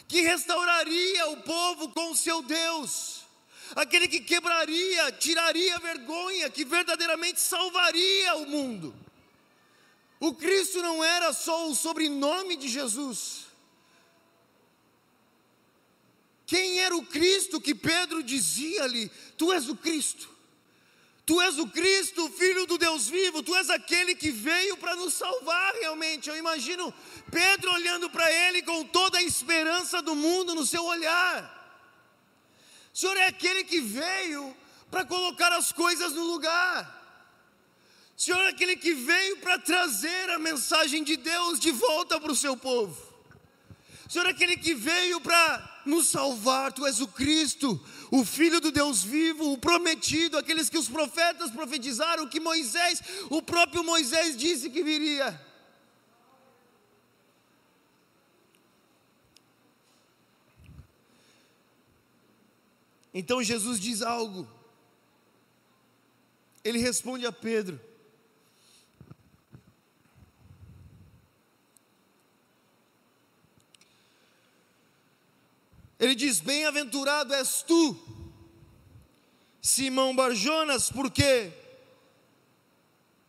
que 0.07 0.21
restauraria 0.21 1.29
o 1.31 1.39
povo 1.39 1.89
com 1.89 2.13
o 2.13 2.17
seu 2.17 2.41
Deus, 2.41 3.25
aquele 3.75 4.07
que 4.07 4.21
quebraria, 4.21 5.11
tiraria 5.11 5.75
a 5.75 5.81
vergonha, 5.81 6.49
que 6.49 6.65
verdadeiramente 6.65 7.41
salvaria 7.41 8.37
o 8.37 8.47
mundo. 8.47 9.06
O 10.19 10.35
Cristo 10.35 10.81
não 10.81 11.05
era 11.05 11.33
só 11.33 11.69
o 11.69 11.75
sobrenome 11.75 12.57
de 12.57 12.69
Jesus. 12.69 13.47
Quem 16.47 16.81
era 16.81 16.97
o 16.97 17.05
Cristo 17.05 17.61
que 17.61 17.75
Pedro 17.75 18.23
dizia 18.23 18.85
ali? 18.85 19.11
Tu 19.37 19.53
és 19.53 19.69
o 19.69 19.77
Cristo. 19.77 20.37
Tu 21.27 21.41
és 21.41 21.59
o 21.59 21.67
Cristo, 21.67 22.31
filho 22.31 22.67
do 22.67 22.79
Deus 22.79 23.09
vivo, 23.09 23.43
tu 23.43 23.53
és 23.57 23.69
aquele 23.69 24.15
que 24.15 24.31
veio 24.31 24.77
para 24.77 24.95
nos 24.95 25.15
salvar 25.15 25.75
realmente. 25.75 26.29
Eu 26.29 26.37
imagino 26.37 26.95
Pedro 27.33 27.73
olhando 27.73 28.09
para 28.09 28.31
ele 28.31 28.63
com 28.63 28.85
toda 28.85 29.19
a 29.19 29.23
esperança 29.25 30.01
do 30.01 30.15
mundo 30.15 30.55
no 30.55 30.65
seu 30.65 30.85
olhar. 30.85 31.53
O 32.95 32.97
Senhor 32.97 33.17
é 33.17 33.27
aquele 33.27 33.65
que 33.65 33.81
veio 33.81 34.57
para 34.89 35.05
colocar 35.05 35.53
as 35.53 35.73
coisas 35.73 36.13
no 36.13 36.23
lugar. 36.23 36.96
O 38.17 38.21
Senhor 38.21 38.41
é 38.41 38.49
aquele 38.49 38.77
que 38.77 38.95
veio 38.95 39.37
para 39.39 39.59
trazer 39.59 40.31
a 40.31 40.39
mensagem 40.39 41.05
de 41.05 41.17
Deus 41.17 41.61
de 41.61 41.71
volta 41.71 42.19
para 42.19 42.33
o 42.33 42.37
seu 42.37 42.57
povo. 42.57 42.97
O 44.09 44.11
Senhor 44.11 44.27
é 44.27 44.31
aquele 44.31 44.57
que 44.57 44.73
veio 44.73 45.21
para 45.21 45.83
nos 45.85 46.09
salvar, 46.09 46.73
Tu 46.73 46.87
és 46.87 47.01
o 47.01 47.09
Cristo, 47.09 47.79
o 48.11 48.25
Filho 48.25 48.59
do 48.59 48.73
Deus 48.73 49.03
vivo, 49.03 49.53
o 49.53 49.59
prometido, 49.59 50.39
aqueles 50.39 50.71
que 50.71 50.79
os 50.79 50.89
profetas 50.89 51.51
profetizaram, 51.51 52.27
que 52.27 52.41
Moisés, 52.41 53.03
o 53.29 53.43
próprio 53.43 53.85
Moisés 53.85 54.35
disse 54.35 54.71
que 54.71 54.83
viria. 54.83 55.39
Então 63.13 63.43
Jesus 63.43 63.79
diz 63.79 64.01
algo, 64.01 64.49
ele 66.65 66.79
responde 66.79 67.27
a 67.27 67.33
Pedro: 67.33 67.81
Ele 75.99 76.15
diz: 76.15 76.41
Bem-aventurado 76.41 77.33
és 77.35 77.63
tu, 77.63 77.97
Simão 79.61 80.15
Barjonas, 80.15 80.91
porque 80.91 81.53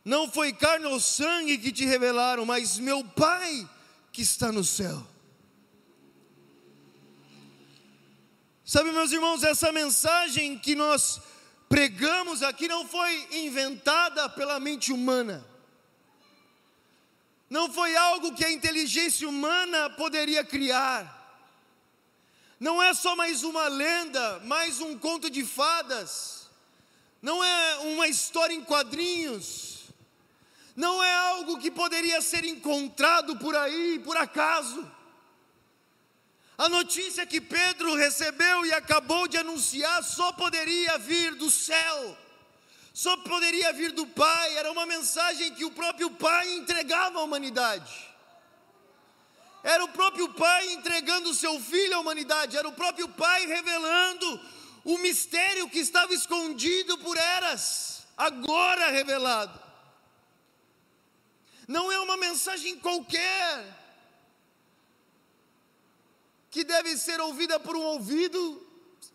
não 0.04 0.30
foi 0.30 0.54
carne 0.54 0.86
ou 0.86 1.00
sangue 1.00 1.58
que 1.58 1.72
te 1.72 1.86
revelaram, 1.86 2.46
mas 2.46 2.78
meu 2.78 3.04
Pai 3.04 3.70
que 4.12 4.22
está 4.22 4.52
no 4.52 4.64
céu. 4.64 5.06
Sabe, 8.66 8.92
meus 8.92 9.12
irmãos, 9.14 9.44
essa 9.44 9.72
mensagem 9.72 10.60
que 10.60 10.76
nós 10.76 11.22
pregamos 11.70 12.44
aqui 12.44 12.68
não 12.68 12.86
foi 12.86 13.28
inventada 13.32 14.28
pela 14.30 14.60
mente 14.60 14.92
humana. 14.92 15.46
Não 17.50 17.72
foi 17.72 17.96
algo 17.96 18.36
que 18.36 18.44
a 18.44 18.52
inteligência 18.52 19.28
humana 19.28 19.90
poderia 19.92 20.44
criar 20.44 21.17
não 22.60 22.82
é 22.82 22.94
só 22.94 23.16
mais 23.16 23.44
uma 23.44 23.68
lenda, 23.68 24.40
mais 24.40 24.80
um 24.82 24.98
conto 24.98 25.30
de 25.30 25.46
fadas, 25.46 26.50
não 27.22 27.44
é 27.44 27.76
uma 27.78 28.08
história 28.08 28.54
em 28.54 28.64
quadrinhos, 28.64 29.86
não 30.76 31.04
é 31.04 31.14
algo 31.14 31.60
que 31.60 31.70
poderia 31.70 32.22
ser 32.22 32.46
encontrado 32.46 33.38
por 33.38 33.56
aí, 33.56 34.00
por 34.00 34.18
acaso. 34.18 34.92
A 36.58 36.68
notícia 36.68 37.26
que 37.26 37.40
Pedro 37.40 37.94
recebeu 37.94 38.66
e 38.66 38.74
acabou 38.74 39.28
de 39.28 39.38
anunciar 39.38 40.04
só 40.04 40.32
poderia 40.32 40.98
vir 40.98 41.36
do 41.36 41.52
céu, 41.52 42.18
só 42.92 43.16
poderia 43.18 43.72
vir 43.74 43.92
do 43.92 44.08
Pai, 44.08 44.58
era 44.58 44.72
uma 44.72 44.88
mensagem 44.88 45.54
que 45.54 45.64
o 45.64 45.72
próprio 45.72 46.10
Pai 46.10 46.52
entregava 46.56 47.20
à 47.20 47.24
humanidade. 47.24 48.07
Era 49.64 49.84
o 49.84 49.90
próprio 49.90 50.34
Pai 50.34 50.74
entregando 50.74 51.30
o 51.30 51.36
seu 51.36 51.60
filho 51.60 51.96
à 51.96 52.00
humanidade, 52.00 52.58
era 52.58 52.68
o 52.68 52.74
próprio 52.74 53.10
Pai 53.10 53.46
revelando 53.46 54.40
o 54.84 54.98
mistério 55.00 55.70
que 55.70 55.80
estava 55.80 56.14
escondido 56.14 56.98
por 57.00 57.18
eras, 57.18 58.08
agora 58.16 58.90
revelado. 58.90 59.68
Não 61.68 61.92
é 61.92 62.00
uma 62.00 62.16
mensagem 62.16 62.80
qualquer, 62.80 63.78
que 66.50 66.64
deve 66.64 66.98
ser 66.98 67.20
ouvida 67.20 67.60
por 67.60 67.76
um 67.76 67.82
ouvido, 67.82 68.66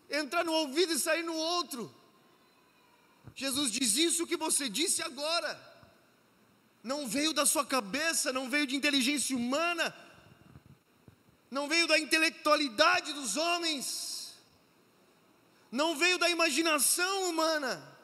entrar 0.09 0.45
no 0.45 0.53
ouvido 0.53 0.93
e 0.93 0.99
sair 0.99 1.23
no 1.23 1.35
outro. 1.35 1.93
Jesus 3.35 3.71
diz: 3.71 3.95
Isso 3.95 4.27
que 4.27 4.37
você 4.37 4.69
disse 4.69 5.01
agora, 5.01 5.59
não 6.83 7.07
veio 7.07 7.33
da 7.33 7.45
sua 7.45 7.65
cabeça, 7.65 8.31
não 8.31 8.49
veio 8.49 8.67
de 8.67 8.75
inteligência 8.75 9.35
humana, 9.35 9.93
não 11.53 11.67
veio 11.67 11.85
da 11.85 11.99
intelectualidade 11.99 13.13
dos 13.13 13.37
homens, 13.37 14.33
não 15.71 15.95
veio 15.95 16.17
da 16.17 16.27
imaginação 16.27 17.29
humana, 17.29 17.95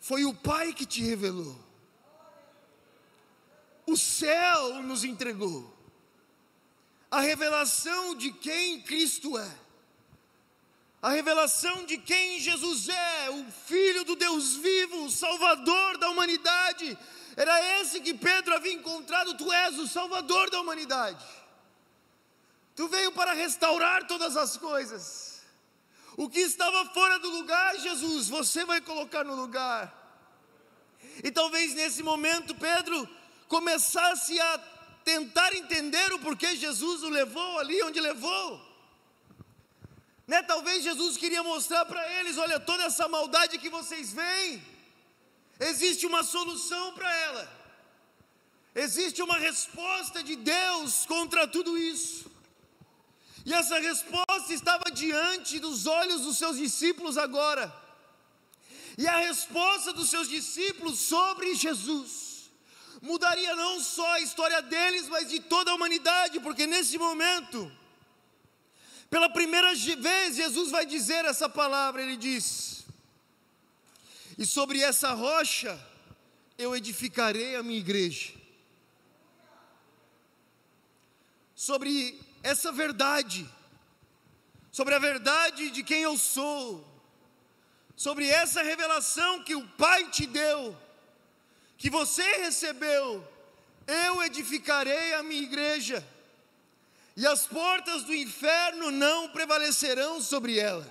foi 0.00 0.24
o 0.24 0.34
Pai 0.34 0.72
que 0.72 0.84
te 0.84 1.00
revelou. 1.00 1.56
O 3.86 3.96
céu 3.96 4.82
nos 4.82 5.04
entregou 5.04 5.72
a 7.08 7.20
revelação 7.20 8.16
de 8.16 8.32
quem 8.32 8.82
Cristo 8.82 9.38
é, 9.38 9.50
a 11.00 11.10
revelação 11.10 11.86
de 11.86 11.98
quem 11.98 12.40
Jesus 12.40 12.88
é, 12.88 13.30
o 13.30 13.44
Filho 13.64 14.04
do 14.04 14.16
Deus 14.16 14.56
vivo, 14.56 15.04
o 15.04 15.10
Salvador 15.10 15.98
da 15.98 16.10
humanidade. 16.10 16.98
Era 17.36 17.80
esse 17.80 18.00
que 18.00 18.12
Pedro 18.12 18.56
havia 18.56 18.72
encontrado, 18.72 19.36
tu 19.36 19.52
és 19.52 19.78
o 19.78 19.86
Salvador 19.86 20.50
da 20.50 20.60
humanidade. 20.60 21.45
Tu 22.76 22.86
veio 22.88 23.10
para 23.12 23.32
restaurar 23.32 24.06
todas 24.06 24.36
as 24.36 24.58
coisas. 24.58 25.40
O 26.14 26.28
que 26.28 26.40
estava 26.40 26.84
fora 26.90 27.18
do 27.18 27.30
lugar, 27.30 27.78
Jesus, 27.78 28.28
você 28.28 28.66
vai 28.66 28.82
colocar 28.82 29.24
no 29.24 29.34
lugar. 29.34 29.82
E 31.24 31.30
talvez 31.30 31.74
nesse 31.74 32.02
momento 32.02 32.54
Pedro 32.54 33.08
começasse 33.48 34.38
a 34.38 34.58
tentar 35.02 35.54
entender 35.54 36.12
o 36.12 36.18
porquê 36.18 36.54
Jesus 36.54 37.02
o 37.02 37.08
levou 37.08 37.58
ali 37.58 37.82
onde 37.82 37.98
levou. 37.98 38.60
Né? 40.26 40.42
Talvez 40.42 40.84
Jesus 40.84 41.16
queria 41.16 41.42
mostrar 41.42 41.86
para 41.86 42.06
eles: 42.20 42.36
olha, 42.36 42.60
toda 42.60 42.84
essa 42.84 43.08
maldade 43.08 43.58
que 43.58 43.70
vocês 43.70 44.12
veem, 44.12 44.62
existe 45.58 46.04
uma 46.06 46.22
solução 46.22 46.92
para 46.92 47.10
ela, 47.20 47.52
existe 48.74 49.22
uma 49.22 49.38
resposta 49.38 50.22
de 50.22 50.36
Deus 50.36 51.06
contra 51.06 51.48
tudo 51.48 51.78
isso. 51.78 52.35
E 53.46 53.52
essa 53.54 53.78
resposta 53.78 54.52
estava 54.52 54.90
diante 54.92 55.60
dos 55.60 55.86
olhos 55.86 56.22
dos 56.22 56.36
seus 56.36 56.56
discípulos 56.56 57.16
agora. 57.16 57.72
E 58.98 59.06
a 59.06 59.18
resposta 59.18 59.92
dos 59.92 60.10
seus 60.10 60.28
discípulos 60.28 60.98
sobre 60.98 61.54
Jesus 61.54 62.50
mudaria 63.00 63.54
não 63.54 63.78
só 63.78 64.10
a 64.14 64.20
história 64.20 64.60
deles, 64.62 65.08
mas 65.08 65.28
de 65.28 65.38
toda 65.38 65.70
a 65.70 65.74
humanidade, 65.76 66.40
porque 66.40 66.66
nesse 66.66 66.98
momento, 66.98 67.70
pela 69.08 69.30
primeira 69.30 69.72
vez, 69.76 70.34
Jesus 70.34 70.72
vai 70.72 70.84
dizer 70.84 71.24
essa 71.24 71.48
palavra: 71.48 72.02
Ele 72.02 72.16
diz, 72.16 72.84
e 74.36 74.44
sobre 74.44 74.80
essa 74.82 75.12
rocha 75.12 75.78
eu 76.58 76.74
edificarei 76.74 77.54
a 77.54 77.62
minha 77.62 77.78
igreja. 77.78 78.32
Sobre 81.54 82.25
essa 82.46 82.70
verdade, 82.70 83.44
sobre 84.70 84.94
a 84.94 85.00
verdade 85.00 85.68
de 85.70 85.82
quem 85.82 86.02
eu 86.02 86.16
sou, 86.16 86.86
sobre 87.96 88.28
essa 88.28 88.62
revelação 88.62 89.42
que 89.42 89.56
o 89.56 89.66
Pai 89.70 90.08
te 90.10 90.26
deu, 90.26 90.76
que 91.76 91.90
você 91.90 92.22
recebeu, 92.36 93.26
eu 93.84 94.22
edificarei 94.22 95.14
a 95.14 95.24
minha 95.24 95.42
igreja, 95.42 96.06
e 97.16 97.26
as 97.26 97.46
portas 97.46 98.04
do 98.04 98.14
inferno 98.14 98.92
não 98.92 99.28
prevalecerão 99.30 100.22
sobre 100.22 100.56
ela. 100.56 100.86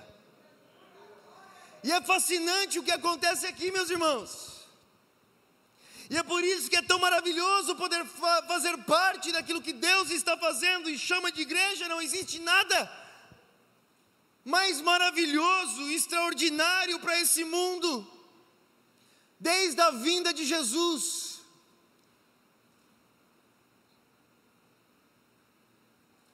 E 1.82 1.90
é 1.90 2.02
fascinante 2.02 2.78
o 2.78 2.82
que 2.82 2.90
acontece 2.90 3.46
aqui, 3.46 3.70
meus 3.70 3.88
irmãos. 3.88 4.55
E 6.08 6.16
é 6.16 6.22
por 6.22 6.42
isso 6.44 6.70
que 6.70 6.76
é 6.76 6.82
tão 6.82 6.98
maravilhoso 6.98 7.74
poder 7.74 8.04
fa 8.04 8.42
fazer 8.44 8.76
parte 8.84 9.32
daquilo 9.32 9.60
que 9.60 9.72
Deus 9.72 10.10
está 10.10 10.36
fazendo 10.36 10.88
e 10.88 10.98
chama 10.98 11.32
de 11.32 11.42
igreja. 11.42 11.88
Não 11.88 12.00
existe 12.00 12.38
nada 12.38 12.78
mais 14.44 14.80
maravilhoso, 14.80 15.90
extraordinário 15.90 17.00
para 17.00 17.20
esse 17.20 17.42
mundo, 17.44 18.06
desde 19.40 19.80
a 19.80 19.90
vinda 19.90 20.32
de 20.32 20.44
Jesus. 20.44 21.40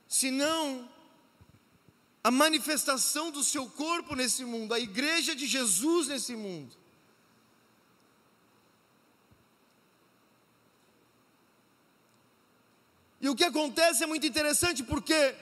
Senão 0.06 0.86
a 2.22 2.30
manifestação 2.30 3.30
do 3.30 3.42
seu 3.42 3.66
corpo 3.70 4.14
nesse 4.14 4.44
mundo, 4.44 4.74
a 4.74 4.78
igreja 4.78 5.34
de 5.34 5.46
Jesus 5.46 6.08
nesse 6.08 6.36
mundo. 6.36 6.81
E 13.22 13.28
o 13.28 13.36
que 13.36 13.44
acontece 13.44 14.02
é 14.02 14.06
muito 14.06 14.26
interessante 14.26 14.82
porque, 14.82 15.32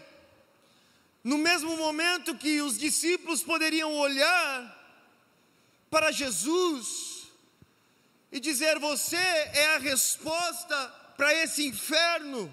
no 1.24 1.38
mesmo 1.38 1.74
momento 1.78 2.36
que 2.36 2.60
os 2.60 2.78
discípulos 2.78 3.42
poderiam 3.42 3.94
olhar 3.94 4.52
para 5.88 6.12
Jesus 6.12 7.26
e 8.30 8.38
dizer: 8.38 8.78
Você 8.78 9.16
é 9.16 9.76
a 9.76 9.78
resposta 9.78 10.76
para 11.16 11.32
esse 11.32 11.66
inferno, 11.66 12.52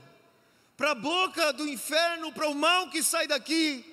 para 0.77 0.91
a 0.91 0.96
boca 0.96 1.51
do 1.51 1.67
inferno, 1.67 2.31
para 2.31 2.48
o 2.48 2.55
mal 2.55 2.89
que 2.89 3.03
sai 3.03 3.27
daqui. 3.27 3.84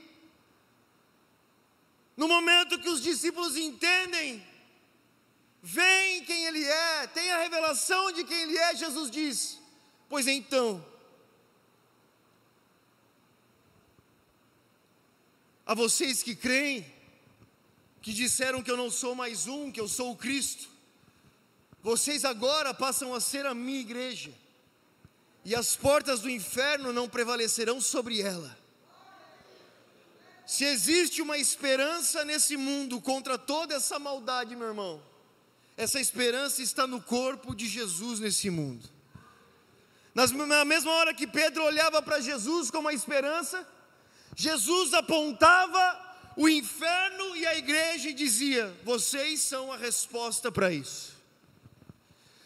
No 2.16 2.28
momento 2.28 2.78
que 2.78 2.88
os 2.88 3.02
discípulos 3.02 3.56
entendem, 3.56 4.40
veem 5.60 6.24
quem 6.24 6.46
Ele 6.46 6.64
é, 6.64 7.08
tem 7.08 7.32
a 7.32 7.38
revelação 7.38 8.12
de 8.12 8.22
quem 8.22 8.40
Ele 8.42 8.56
é, 8.56 8.76
Jesus 8.76 9.10
diz: 9.10 9.58
Pois 10.08 10.28
então, 10.28 10.93
A 15.66 15.74
vocês 15.74 16.22
que 16.22 16.36
creem, 16.36 16.84
que 18.02 18.12
disseram 18.12 18.62
que 18.62 18.70
eu 18.70 18.76
não 18.76 18.90
sou 18.90 19.14
mais 19.14 19.46
um, 19.46 19.72
que 19.72 19.80
eu 19.80 19.88
sou 19.88 20.12
o 20.12 20.16
Cristo, 20.16 20.68
vocês 21.82 22.24
agora 22.24 22.74
passam 22.74 23.14
a 23.14 23.20
ser 23.20 23.46
a 23.46 23.54
minha 23.54 23.80
igreja, 23.80 24.32
e 25.44 25.54
as 25.54 25.74
portas 25.76 26.20
do 26.20 26.28
inferno 26.28 26.92
não 26.92 27.08
prevalecerão 27.08 27.80
sobre 27.80 28.20
ela. 28.20 28.58
Se 30.46 30.64
existe 30.64 31.22
uma 31.22 31.38
esperança 31.38 32.24
nesse 32.24 32.56
mundo 32.56 33.00
contra 33.00 33.38
toda 33.38 33.74
essa 33.74 33.98
maldade, 33.98 34.54
meu 34.54 34.68
irmão, 34.68 35.02
essa 35.76 35.98
esperança 35.98 36.62
está 36.62 36.86
no 36.86 37.00
corpo 37.00 37.54
de 37.54 37.66
Jesus 37.66 38.20
nesse 38.20 38.50
mundo. 38.50 38.86
Na 40.14 40.64
mesma 40.64 40.92
hora 40.92 41.14
que 41.14 41.26
Pedro 41.26 41.64
olhava 41.64 42.00
para 42.02 42.20
Jesus 42.20 42.70
com 42.70 42.78
uma 42.78 42.92
esperança, 42.92 43.66
Jesus 44.36 44.92
apontava 44.94 46.32
o 46.36 46.48
inferno 46.48 47.36
e 47.36 47.46
a 47.46 47.56
igreja 47.56 48.10
e 48.10 48.14
dizia: 48.14 48.74
vocês 48.82 49.40
são 49.40 49.72
a 49.72 49.76
resposta 49.76 50.50
para 50.50 50.72
isso. 50.72 51.14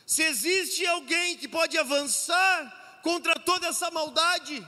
Se 0.06 0.22
existe 0.22 0.86
alguém 0.86 1.36
que 1.36 1.48
pode 1.48 1.76
avançar 1.76 3.00
contra 3.02 3.34
toda 3.34 3.66
essa 3.66 3.90
maldade, 3.90 4.66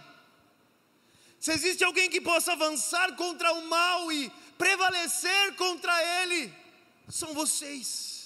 se 1.38 1.50
existe 1.52 1.82
alguém 1.82 2.10
que 2.10 2.20
possa 2.20 2.52
avançar 2.52 3.16
contra 3.16 3.52
o 3.54 3.66
mal 3.66 4.12
e 4.12 4.30
prevalecer 4.58 5.56
contra 5.56 6.22
ele, 6.22 6.52
são 7.08 7.32
vocês. 7.32 8.19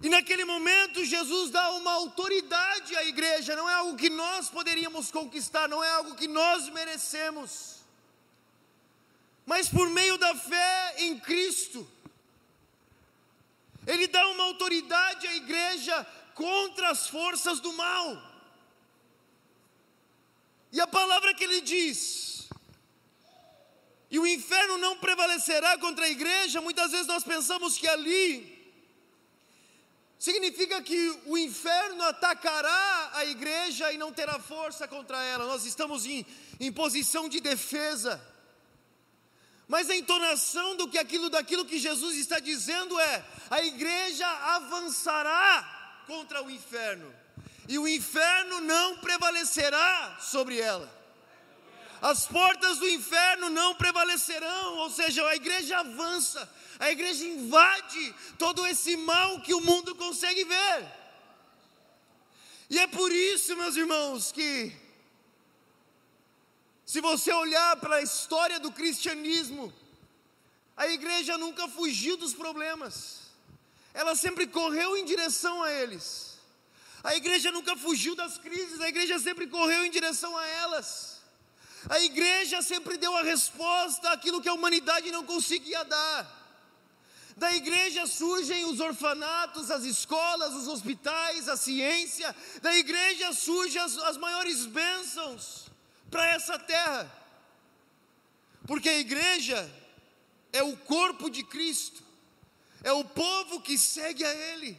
E 0.00 0.08
naquele 0.08 0.44
momento 0.44 1.04
Jesus 1.04 1.50
dá 1.50 1.70
uma 1.72 1.92
autoridade 1.92 2.96
à 2.96 3.04
igreja, 3.04 3.56
não 3.56 3.68
é 3.68 3.74
algo 3.74 3.96
que 3.96 4.08
nós 4.08 4.48
poderíamos 4.48 5.10
conquistar, 5.10 5.68
não 5.68 5.82
é 5.82 5.90
algo 5.90 6.14
que 6.14 6.28
nós 6.28 6.68
merecemos. 6.68 7.78
Mas 9.44 9.68
por 9.68 9.90
meio 9.90 10.16
da 10.16 10.36
fé 10.36 10.94
em 10.98 11.18
Cristo, 11.18 11.90
Ele 13.86 14.06
dá 14.06 14.28
uma 14.28 14.44
autoridade 14.44 15.26
à 15.26 15.34
igreja 15.34 16.06
contra 16.34 16.90
as 16.90 17.08
forças 17.08 17.58
do 17.58 17.72
mal. 17.72 18.22
E 20.70 20.80
a 20.80 20.86
palavra 20.86 21.34
que 21.34 21.42
Ele 21.42 21.60
diz, 21.60 22.48
e 24.10 24.18
o 24.18 24.26
inferno 24.26 24.78
não 24.78 24.96
prevalecerá 24.98 25.76
contra 25.78 26.04
a 26.04 26.10
igreja, 26.10 26.60
muitas 26.60 26.92
vezes 26.92 27.08
nós 27.08 27.24
pensamos 27.24 27.76
que 27.76 27.88
ali 27.88 28.57
significa 30.18 30.82
que 30.82 31.20
o 31.26 31.38
inferno 31.38 32.02
atacará 32.02 33.10
a 33.14 33.24
igreja 33.24 33.92
e 33.92 33.98
não 33.98 34.12
terá 34.12 34.38
força 34.38 34.88
contra 34.88 35.22
ela. 35.22 35.46
Nós 35.46 35.64
estamos 35.64 36.04
em, 36.04 36.26
em 36.58 36.72
posição 36.72 37.28
de 37.28 37.40
defesa. 37.40 38.20
Mas 39.68 39.90
a 39.90 39.94
entonação 39.94 40.76
do 40.76 40.88
que 40.88 40.98
aquilo 40.98 41.28
daquilo 41.28 41.64
que 41.64 41.78
Jesus 41.78 42.16
está 42.16 42.38
dizendo 42.40 42.98
é: 42.98 43.24
a 43.50 43.62
igreja 43.62 44.26
avançará 44.26 46.02
contra 46.06 46.42
o 46.42 46.50
inferno, 46.50 47.14
e 47.68 47.78
o 47.78 47.86
inferno 47.86 48.62
não 48.62 48.96
prevalecerá 48.96 50.16
sobre 50.20 50.58
ela. 50.58 50.98
As 52.00 52.26
portas 52.26 52.78
do 52.78 52.88
inferno 52.88 53.50
não 53.50 53.74
prevalecerão, 53.74 54.78
ou 54.78 54.90
seja, 54.90 55.26
a 55.26 55.36
igreja 55.36 55.78
avança, 55.78 56.48
a 56.78 56.90
igreja 56.90 57.24
invade 57.24 58.14
todo 58.38 58.66
esse 58.66 58.96
mal 58.96 59.40
que 59.40 59.52
o 59.52 59.60
mundo 59.60 59.94
consegue 59.94 60.44
ver. 60.44 60.86
E 62.70 62.78
é 62.78 62.86
por 62.86 63.10
isso, 63.10 63.56
meus 63.56 63.76
irmãos, 63.76 64.30
que 64.30 64.72
se 66.84 67.00
você 67.00 67.32
olhar 67.32 67.76
para 67.76 67.96
a 67.96 68.02
história 68.02 68.60
do 68.60 68.70
cristianismo, 68.70 69.72
a 70.76 70.86
igreja 70.86 71.36
nunca 71.36 71.66
fugiu 71.66 72.16
dos 72.16 72.34
problemas, 72.34 73.22
ela 73.92 74.14
sempre 74.14 74.46
correu 74.46 74.96
em 74.96 75.04
direção 75.04 75.62
a 75.62 75.72
eles. 75.72 76.38
A 77.02 77.16
igreja 77.16 77.50
nunca 77.50 77.76
fugiu 77.76 78.14
das 78.14 78.38
crises, 78.38 78.80
a 78.80 78.88
igreja 78.88 79.18
sempre 79.18 79.46
correu 79.46 79.84
em 79.84 79.90
direção 79.90 80.36
a 80.36 80.46
elas. 80.46 81.20
A 81.88 82.00
igreja 82.00 82.60
sempre 82.62 82.96
deu 82.96 83.16
a 83.16 83.22
resposta 83.22 84.10
àquilo 84.10 84.40
que 84.40 84.48
a 84.48 84.54
humanidade 84.54 85.10
não 85.10 85.24
conseguia 85.24 85.84
dar. 85.84 86.37
Da 87.38 87.54
igreja 87.54 88.04
surgem 88.04 88.64
os 88.64 88.80
orfanatos, 88.80 89.70
as 89.70 89.84
escolas, 89.84 90.54
os 90.54 90.66
hospitais, 90.66 91.48
a 91.48 91.56
ciência. 91.56 92.34
Da 92.60 92.76
igreja 92.76 93.32
surgem 93.32 93.80
as, 93.80 93.96
as 93.96 94.16
maiores 94.16 94.66
bênçãos 94.66 95.70
para 96.10 96.26
essa 96.26 96.58
terra. 96.58 97.08
Porque 98.66 98.88
a 98.88 98.98
igreja 98.98 99.72
é 100.52 100.64
o 100.64 100.76
corpo 100.78 101.30
de 101.30 101.44
Cristo, 101.44 102.02
é 102.82 102.90
o 102.92 103.04
povo 103.04 103.60
que 103.60 103.78
segue 103.78 104.24
a 104.24 104.34
Ele, 104.34 104.76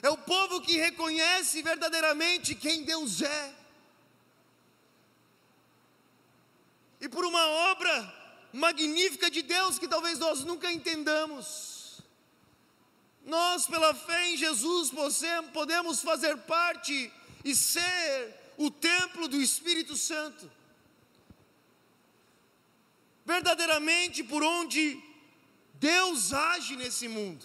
é 0.00 0.08
o 0.10 0.16
povo 0.16 0.60
que 0.60 0.78
reconhece 0.78 1.60
verdadeiramente 1.60 2.54
quem 2.54 2.84
Deus 2.84 3.20
é. 3.20 3.54
E 7.00 7.08
por 7.08 7.24
uma 7.24 7.44
obra 7.72 8.17
magnífica 8.52 9.30
de 9.30 9.42
Deus 9.42 9.78
que 9.78 9.88
talvez 9.88 10.18
nós 10.18 10.44
nunca 10.44 10.72
entendamos. 10.72 12.00
Nós, 13.24 13.66
pela 13.66 13.94
fé 13.94 14.30
em 14.30 14.36
Jesus, 14.36 14.90
podemos 15.52 16.00
fazer 16.00 16.36
parte 16.38 17.12
e 17.44 17.54
ser 17.54 18.34
o 18.56 18.70
templo 18.70 19.28
do 19.28 19.40
Espírito 19.40 19.96
Santo. 19.96 20.50
verdadeiramente 23.28 24.24
por 24.24 24.42
onde 24.42 24.98
Deus 25.74 26.32
age 26.32 26.76
nesse 26.76 27.06
mundo. 27.06 27.44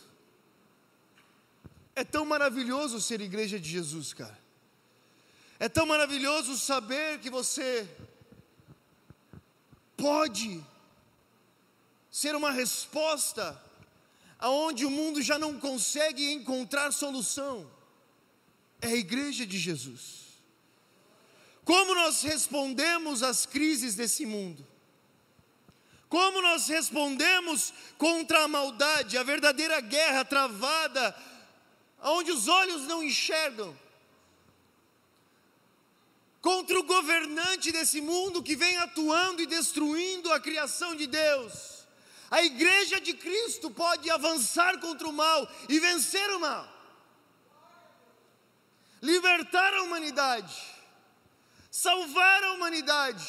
É 1.94 2.06
tão 2.06 2.26
maravilhoso 2.26 3.02
ser 3.02 3.20
igreja 3.20 3.60
de 3.60 3.70
Jesus, 3.70 4.14
cara. 4.14 4.40
É 5.60 5.68
tão 5.68 5.86
maravilhoso 5.86 6.58
saber 6.58 7.20
que 7.20 7.30
você 7.30 7.86
pode 9.98 10.64
ser 12.14 12.36
uma 12.36 12.52
resposta 12.52 13.60
aonde 14.38 14.86
o 14.86 14.92
mundo 14.92 15.20
já 15.20 15.40
não 15.40 15.60
consegue 15.60 16.32
encontrar 16.32 16.92
solução. 16.92 17.68
É 18.80 18.90
a 18.90 18.96
igreja 18.96 19.48
de 19.48 19.58
Jesus. 19.58 20.26
Como 21.66 21.96
nós 21.96 22.22
respondemos 22.22 23.24
às 23.24 23.48
crises 23.48 23.96
desse 23.96 24.28
mundo? 24.28 24.64
Como 26.08 26.40
nós 26.40 26.68
respondemos 26.68 27.74
contra 27.98 28.44
a 28.44 28.48
maldade, 28.48 29.18
a 29.18 29.24
verdadeira 29.24 29.82
guerra 29.82 30.24
travada 30.24 31.16
onde 32.00 32.32
os 32.32 32.48
olhos 32.48 32.84
não 32.84 33.02
enxergam, 33.02 33.76
contra 36.42 36.80
o 36.80 36.84
governante 36.84 37.72
desse 37.72 38.02
mundo 38.02 38.44
que 38.44 38.56
vem 38.56 38.78
atuando 38.78 39.42
e 39.42 39.48
destruindo 39.48 40.32
a 40.32 40.40
criação 40.40 40.96
de 40.96 41.08
Deus. 41.08 41.73
A 42.34 42.42
igreja 42.42 43.00
de 43.00 43.14
Cristo 43.14 43.70
pode 43.70 44.10
avançar 44.10 44.80
contra 44.80 45.08
o 45.08 45.14
mal 45.14 45.48
e 45.70 45.80
vencer 45.80 46.28
o 46.32 46.40
mal, 46.40 46.68
libertar 49.00 49.72
a 49.76 49.84
humanidade, 49.84 50.52
salvar 51.70 52.44
a 52.44 52.54
humanidade, 52.54 53.24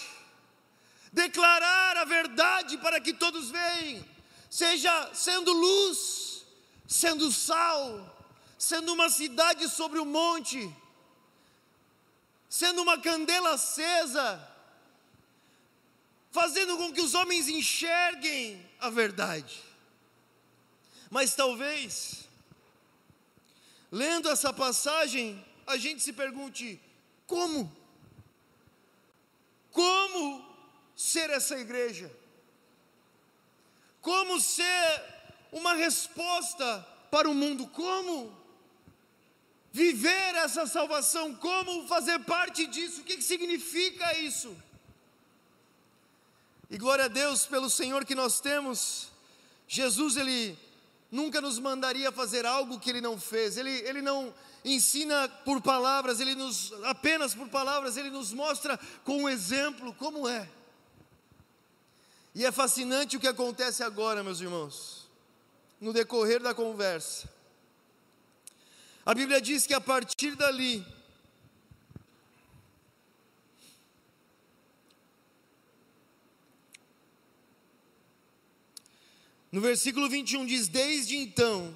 declarar 1.13 1.99
a 1.99 2.07
verdade 2.07 2.79
para 2.79 2.99
que 2.99 3.13
todos 3.13 3.51
vejam, 3.51 4.03
seja 4.49 5.11
sendo 5.13 5.53
luz, 5.53 6.47
sendo 6.89 7.31
sal, 7.31 8.27
sendo 8.57 8.95
uma 8.95 9.11
cidade 9.11 9.69
sobre 9.69 9.99
o 9.99 10.07
monte, 10.07 10.75
sendo 12.49 12.81
uma 12.81 12.99
candela 12.99 13.51
acesa, 13.51 14.54
fazendo 16.35 16.77
com 16.77 16.93
que 16.93 17.01
os 17.01 17.15
homens 17.15 17.49
enxerguem 17.49 18.69
a 18.81 18.91
verdade. 18.91 19.63
Mas 21.09 21.33
talvez, 21.37 22.29
lendo 23.91 24.29
essa 24.29 24.53
passagem, 24.53 25.25
a 25.65 25.77
gente 25.77 26.03
se 26.03 26.13
pergunte: 26.13 26.81
como? 27.25 27.61
Como 29.71 30.45
ser 30.97 31.31
essa 31.31 31.57
igreja? 31.57 32.11
Como 34.01 34.41
ser 34.41 34.87
uma 35.53 35.75
resposta 35.75 36.67
para 37.13 37.31
o 37.31 37.35
mundo? 37.35 37.69
Como? 37.69 38.45
viver 39.77 40.37
essa 40.37 40.69
salvação, 40.69 41.35
como 41.35 41.89
fazer 41.89 42.21
parte 42.21 42.65
disso, 42.65 43.01
o 43.01 43.05
que, 43.05 43.21
significa 43.21 44.17
isso? 44.19 44.57
E 46.71 46.79
glória 46.79 47.05
a 47.05 47.09
Deus 47.09 47.47
pelo 47.47 47.69
Senhor 47.69 48.05
que 48.05 48.15
nós 48.15 48.41
temos. 48.41 49.09
Jesus, 49.69 50.17
Ele 50.17 50.59
nunca 51.11 51.41
nos 51.41 51.59
mandaria 51.59 52.11
fazer 52.11 52.47
algo 52.47 52.81
que 52.81 52.91
Ele 52.91 53.01
não 53.01 53.21
fez, 53.21 53.57
Ele, 53.57 53.71
ele 53.71 54.03
não 54.03 54.35
ensina 54.65 55.29
por 55.45 55.61
palavras, 55.61 56.21
Ele 56.21 56.35
nos, 56.35 56.73
apenas 56.85 57.35
por 57.35 57.49
palavras, 57.49 57.97
Ele 57.97 58.11
nos 58.11 58.33
mostra 58.33 58.79
com 59.05 59.25
um 59.25 59.29
exemplo 59.29 59.93
como 59.95 60.29
é. 60.29 60.49
E 62.35 62.45
é 62.45 62.51
fascinante 62.51 63.17
o 63.17 63.21
que 63.21 63.29
acontece 63.29 63.83
agora, 63.83 64.25
meus 64.25 64.41
irmãos, 64.41 65.09
no 65.81 65.93
decorrer 65.93 66.43
da 66.43 66.55
conversa. 66.55 67.29
A 69.07 69.15
Bíblia 69.15 69.41
diz 69.41 69.67
que 69.67 69.75
a 69.75 69.81
partir 69.81 70.35
dali, 70.35 70.85
no 79.55 79.61
versículo 79.61 80.09
21 80.09 80.47
diz: 80.47 80.67
Desde 80.67 81.17
então, 81.17 81.73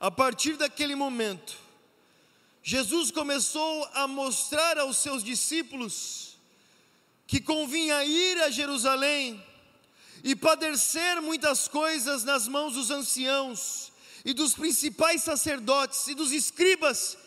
a 0.00 0.10
partir 0.10 0.56
daquele 0.56 0.94
momento, 0.94 1.58
Jesus 2.62 3.10
começou 3.10 3.84
a 3.92 4.08
mostrar 4.08 4.78
aos 4.78 4.96
seus 4.96 5.22
discípulos 5.22 6.38
que 7.26 7.38
convinha 7.38 8.02
ir 8.02 8.40
a 8.40 8.48
Jerusalém 8.48 9.44
e 10.24 10.34
padecer 10.34 11.20
muitas 11.20 11.68
coisas 11.68 12.24
nas 12.24 12.48
mãos 12.48 12.72
dos 12.72 12.90
anciãos 12.90 13.92
e 14.24 14.32
dos 14.32 14.54
principais 14.54 15.22
sacerdotes 15.22 16.08
e 16.08 16.14
dos 16.14 16.32
escribas, 16.32 17.18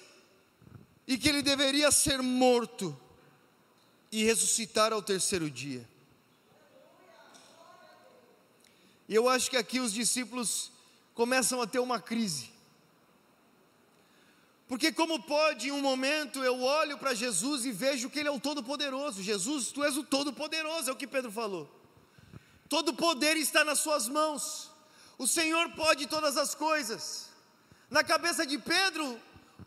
e 1.07 1.15
que 1.15 1.29
ele 1.29 1.43
deveria 1.43 1.91
ser 1.91 2.23
morto 2.23 2.99
e 4.11 4.23
ressuscitar 4.23 4.91
ao 4.91 5.01
terceiro 5.03 5.47
dia. 5.47 5.90
E 9.11 9.15
eu 9.15 9.27
acho 9.27 9.49
que 9.49 9.57
aqui 9.57 9.81
os 9.81 9.91
discípulos 9.91 10.71
começam 11.13 11.61
a 11.61 11.67
ter 11.67 11.79
uma 11.79 11.99
crise. 11.99 12.49
Porque, 14.69 14.89
como 14.89 15.21
pode, 15.23 15.67
em 15.67 15.71
um 15.73 15.81
momento, 15.81 16.41
eu 16.41 16.61
olho 16.61 16.97
para 16.97 17.13
Jesus 17.13 17.65
e 17.65 17.73
vejo 17.73 18.09
que 18.09 18.19
Ele 18.19 18.29
é 18.29 18.31
o 18.31 18.39
Todo-Poderoso. 18.39 19.21
Jesus, 19.21 19.69
tu 19.73 19.83
és 19.83 19.97
o 19.97 20.05
Todo-Poderoso, 20.05 20.89
é 20.89 20.93
o 20.93 20.95
que 20.95 21.05
Pedro 21.05 21.29
falou. 21.29 21.69
Todo 22.69 22.93
poder 22.93 23.35
está 23.35 23.65
nas 23.65 23.79
Suas 23.79 24.07
mãos. 24.07 24.71
O 25.17 25.27
Senhor 25.27 25.71
pode 25.71 26.07
todas 26.07 26.37
as 26.37 26.55
coisas. 26.55 27.27
Na 27.89 28.05
cabeça 28.05 28.45
de 28.45 28.57
Pedro, 28.57 29.19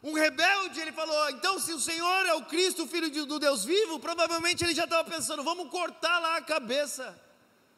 um 0.03 0.15
rebelde, 0.15 0.81
ele 0.81 0.93
falou: 0.93 1.29
então, 1.29 1.61
se 1.61 1.75
o 1.75 1.79
Senhor 1.79 2.25
é 2.25 2.33
o 2.33 2.47
Cristo, 2.47 2.87
filho 2.87 3.11
de, 3.11 3.27
do 3.27 3.39
Deus 3.39 3.63
vivo, 3.63 4.01
provavelmente 4.01 4.65
ele 4.65 4.75
já 4.75 4.85
estava 4.85 5.05
pensando: 5.05 5.45
vamos 5.45 5.69
cortar 5.69 6.19
lá 6.19 6.39
a 6.39 6.41
cabeça 6.41 7.23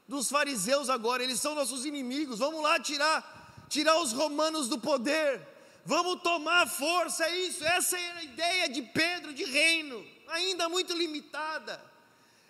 dos 0.09 0.29
fariseus 0.29 0.88
agora, 0.88 1.23
eles 1.23 1.40
são 1.40 1.55
nossos 1.55 1.85
inimigos, 1.85 2.38
vamos 2.38 2.62
lá 2.62 2.79
tirar, 2.79 3.66
tirar 3.69 3.99
os 4.01 4.12
romanos 4.12 4.69
do 4.69 4.79
poder, 4.79 5.40
vamos 5.85 6.23
tomar 6.23 6.69
força, 6.69 7.25
é 7.25 7.37
isso, 7.38 7.64
essa 7.64 7.99
era 7.99 8.21
a 8.21 8.25
ideia 8.25 8.69
de 8.69 8.83
Pedro 8.83 9.35
de 9.35 9.45
reino, 9.45 10.05
ainda 10.29 10.69
muito 10.69 10.92
limitada. 10.97 11.81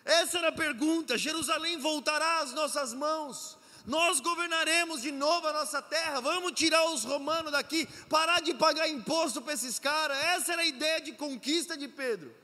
Essa 0.04 0.38
era 0.38 0.48
a 0.48 0.52
pergunta: 0.52 1.18
Jerusalém 1.18 1.78
voltará 1.78 2.40
às 2.40 2.52
nossas 2.52 2.92
mãos, 2.92 3.58
nós 3.86 4.20
governaremos 4.20 5.00
de 5.00 5.10
novo 5.10 5.46
a 5.46 5.52
nossa 5.52 5.80
terra, 5.80 6.20
vamos 6.20 6.52
tirar 6.52 6.84
os 6.90 7.04
romanos 7.04 7.52
daqui, 7.52 7.86
parar 8.08 8.42
de 8.42 8.52
pagar 8.52 8.88
imposto 8.88 9.40
para 9.40 9.54
esses 9.54 9.78
caras. 9.78 10.18
Essa 10.18 10.52
era 10.52 10.62
a 10.62 10.66
ideia 10.66 11.00
de 11.00 11.12
conquista 11.12 11.76
de 11.76 11.88
Pedro. 11.88 12.34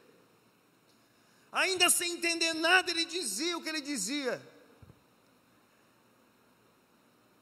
Ainda 1.51 1.91
sem 1.91 2.13
entender 2.13 2.55
nada, 2.55 2.91
ele 2.91 3.05
dizia 3.05 3.59
o 3.59 3.61
que 3.61 3.69
ele 3.69 3.81
dizia. 3.81 4.52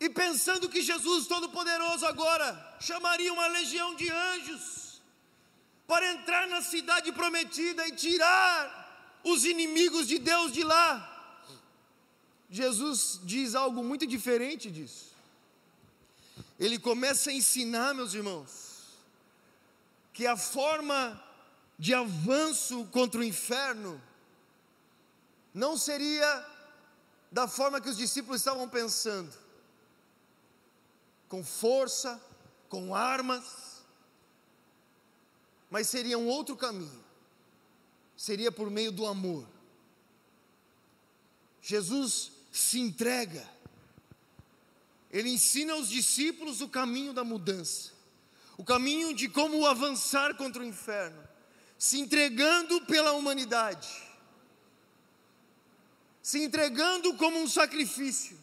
E 0.00 0.08
pensando 0.08 0.68
que 0.68 0.80
Jesus 0.80 1.26
Todo-Poderoso 1.26 2.06
agora 2.06 2.76
chamaria 2.80 3.32
uma 3.32 3.46
legião 3.48 3.94
de 3.94 4.10
anjos 4.10 5.02
para 5.86 6.12
entrar 6.12 6.48
na 6.48 6.62
cidade 6.62 7.12
prometida 7.12 7.86
e 7.86 7.92
tirar 7.92 9.20
os 9.22 9.44
inimigos 9.44 10.08
de 10.08 10.18
Deus 10.18 10.52
de 10.52 10.64
lá. 10.64 11.06
Jesus 12.48 13.20
diz 13.22 13.54
algo 13.54 13.84
muito 13.84 14.06
diferente 14.06 14.70
disso. 14.70 15.14
Ele 16.58 16.78
começa 16.78 17.30
a 17.30 17.32
ensinar, 17.32 17.94
meus 17.94 18.14
irmãos, 18.14 18.98
que 20.12 20.26
a 20.26 20.36
forma 20.36 21.22
de 21.78 21.94
avanço 21.94 22.86
contra 22.86 23.20
o 23.20 23.24
inferno 23.24 24.00
não 25.52 25.76
seria 25.76 26.46
da 27.30 27.46
forma 27.46 27.80
que 27.80 27.88
os 27.88 27.96
discípulos 27.96 28.40
estavam 28.40 28.68
pensando, 28.68 29.32
com 31.30 31.44
força, 31.44 32.20
com 32.68 32.92
armas, 32.92 33.84
mas 35.70 35.88
seria 35.88 36.18
um 36.18 36.26
outro 36.26 36.56
caminho, 36.56 37.04
seria 38.16 38.50
por 38.50 38.68
meio 38.68 38.90
do 38.90 39.06
amor. 39.06 39.46
Jesus 41.62 42.32
se 42.50 42.80
entrega. 42.80 43.48
Ele 45.08 45.30
ensina 45.30 45.74
aos 45.74 45.88
discípulos 45.88 46.60
o 46.60 46.68
caminho 46.68 47.12
da 47.12 47.22
mudança, 47.22 47.92
o 48.58 48.64
caminho 48.64 49.14
de 49.14 49.28
como 49.28 49.64
avançar 49.64 50.36
contra 50.36 50.62
o 50.62 50.66
inferno, 50.66 51.22
se 51.78 52.00
entregando 52.00 52.80
pela 52.86 53.12
humanidade, 53.12 53.88
se 56.20 56.42
entregando 56.42 57.14
como 57.14 57.38
um 57.38 57.46
sacrifício, 57.46 58.36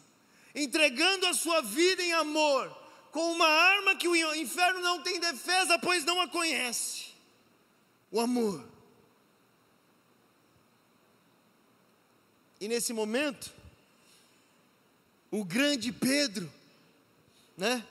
entregando 0.54 1.26
a 1.26 1.34
sua 1.34 1.60
vida 1.60 2.02
em 2.02 2.12
amor, 2.14 2.77
com 3.10 3.32
uma 3.32 3.46
arma 3.46 3.96
que 3.96 4.08
o 4.08 4.34
inferno 4.34 4.80
não 4.80 5.02
tem 5.02 5.18
defesa, 5.18 5.78
pois 5.78 6.04
não 6.04 6.20
a 6.20 6.28
conhece: 6.28 7.06
o 8.10 8.20
amor. 8.20 8.64
E 12.60 12.66
nesse 12.66 12.92
momento, 12.92 13.52
o 15.30 15.44
grande 15.44 15.92
Pedro, 15.92 16.52
né? 17.56 17.84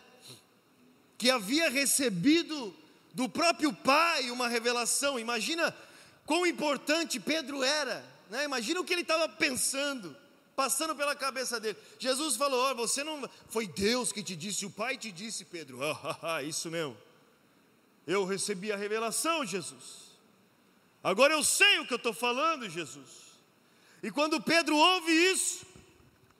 Que 1.17 1.31
havia 1.31 1.69
recebido 1.69 2.75
do 3.13 3.27
próprio 3.27 3.73
Pai 3.73 4.29
uma 4.29 4.47
revelação. 4.47 5.17
Imagina 5.17 5.75
quão 6.25 6.45
importante 6.45 7.19
Pedro 7.19 7.63
era, 7.63 8.05
né? 8.29 8.43
Imagina 8.43 8.79
o 8.79 8.83
que 8.83 8.93
ele 8.93 9.01
estava 9.01 9.27
pensando, 9.29 10.15
passando 10.57 10.95
pela 10.95 11.15
cabeça 11.15 11.59
dele. 11.59 11.77
Jesus 11.99 12.35
falou: 12.35 12.59
Olha, 12.59 12.73
você 12.73 13.03
não. 13.03 13.29
Foi 13.47 13.67
Deus 13.67 14.11
que 14.11 14.23
te 14.23 14.35
disse, 14.35 14.65
o 14.65 14.71
Pai 14.71 14.97
te 14.97 15.11
disse, 15.11 15.45
Pedro. 15.45 15.79
Ah, 16.23 16.41
isso 16.41 16.71
mesmo. 16.71 16.97
Eu 18.07 18.25
recebi 18.25 18.71
a 18.71 18.75
revelação, 18.75 19.45
Jesus. 19.45 20.17
Agora 21.03 21.33
eu 21.33 21.43
sei 21.43 21.79
o 21.79 21.85
que 21.85 21.93
eu 21.93 21.97
estou 21.97 22.13
falando, 22.13 22.67
Jesus. 22.67 23.27
E 24.01 24.09
quando 24.09 24.41
Pedro 24.41 24.75
ouve 24.75 25.11
isso, 25.11 25.65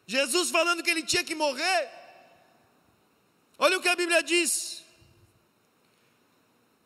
Jesus 0.08 0.50
falando 0.50 0.82
que 0.82 0.90
ele 0.90 1.04
tinha 1.04 1.24
que 1.24 1.36
morrer, 1.36 1.90
olha 3.60 3.78
o 3.78 3.82
que 3.82 3.90
a 3.90 3.96
Bíblia 3.96 4.24
diz. 4.24 4.84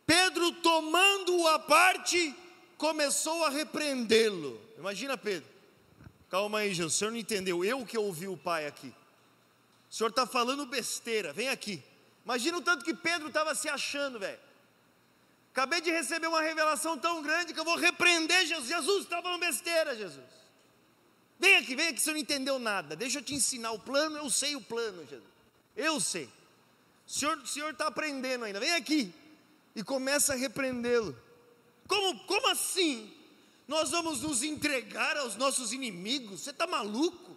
Pedro, 0.04 0.52
tomando-o 0.52 1.48
à 1.48 1.58
parte, 1.58 2.34
começou 2.76 3.44
a 3.44 3.48
repreendê-lo. 3.48 4.60
Imagina 4.76 5.16
Pedro, 5.16 5.48
calma 6.32 6.60
aí, 6.60 6.72
Jesus, 6.72 6.94
o 6.94 6.98
senhor 6.98 7.10
não 7.10 7.18
entendeu, 7.18 7.62
eu 7.62 7.84
que 7.84 7.98
ouvi 7.98 8.26
o 8.26 8.38
pai 8.38 8.66
aqui. 8.66 8.90
O 9.90 9.94
senhor 9.94 10.08
está 10.08 10.26
falando 10.26 10.64
besteira, 10.64 11.30
vem 11.30 11.50
aqui. 11.50 11.84
Imagina 12.24 12.56
o 12.56 12.62
tanto 12.62 12.86
que 12.86 12.94
Pedro 12.94 13.28
estava 13.28 13.54
se 13.54 13.68
achando, 13.68 14.18
velho. 14.18 14.40
Acabei 15.50 15.82
de 15.82 15.90
receber 15.90 16.28
uma 16.28 16.40
revelação 16.40 16.96
tão 16.96 17.20
grande 17.20 17.52
que 17.52 17.60
eu 17.60 17.64
vou 17.66 17.76
repreender 17.76 18.46
Jesus. 18.46 18.66
Jesus, 18.66 19.04
está 19.04 19.20
falando 19.20 19.40
besteira, 19.40 19.94
Jesus. 19.94 20.24
Vem 21.38 21.56
aqui, 21.56 21.76
vem 21.76 21.88
aqui, 21.88 22.00
você 22.00 22.12
não 22.12 22.18
entendeu 22.18 22.58
nada. 22.58 22.96
Deixa 22.96 23.18
eu 23.18 23.22
te 23.22 23.34
ensinar 23.34 23.72
o 23.72 23.78
plano, 23.78 24.16
eu 24.16 24.30
sei 24.30 24.56
o 24.56 24.60
plano, 24.62 25.04
Jesus. 25.04 25.30
Eu 25.76 26.00
sei. 26.00 26.30
O 27.06 27.46
senhor 27.46 27.72
está 27.72 27.88
aprendendo 27.88 28.46
ainda. 28.46 28.58
Vem 28.58 28.72
aqui. 28.72 29.12
E 29.76 29.84
começa 29.84 30.32
a 30.32 30.36
repreendê-lo. 30.36 31.14
Como, 31.86 32.20
como 32.20 32.48
assim? 32.48 33.14
Nós 33.66 33.90
vamos 33.90 34.20
nos 34.20 34.42
entregar 34.42 35.16
aos 35.16 35.36
nossos 35.36 35.72
inimigos? 35.72 36.40
Você 36.40 36.50
está 36.50 36.66
maluco? 36.66 37.36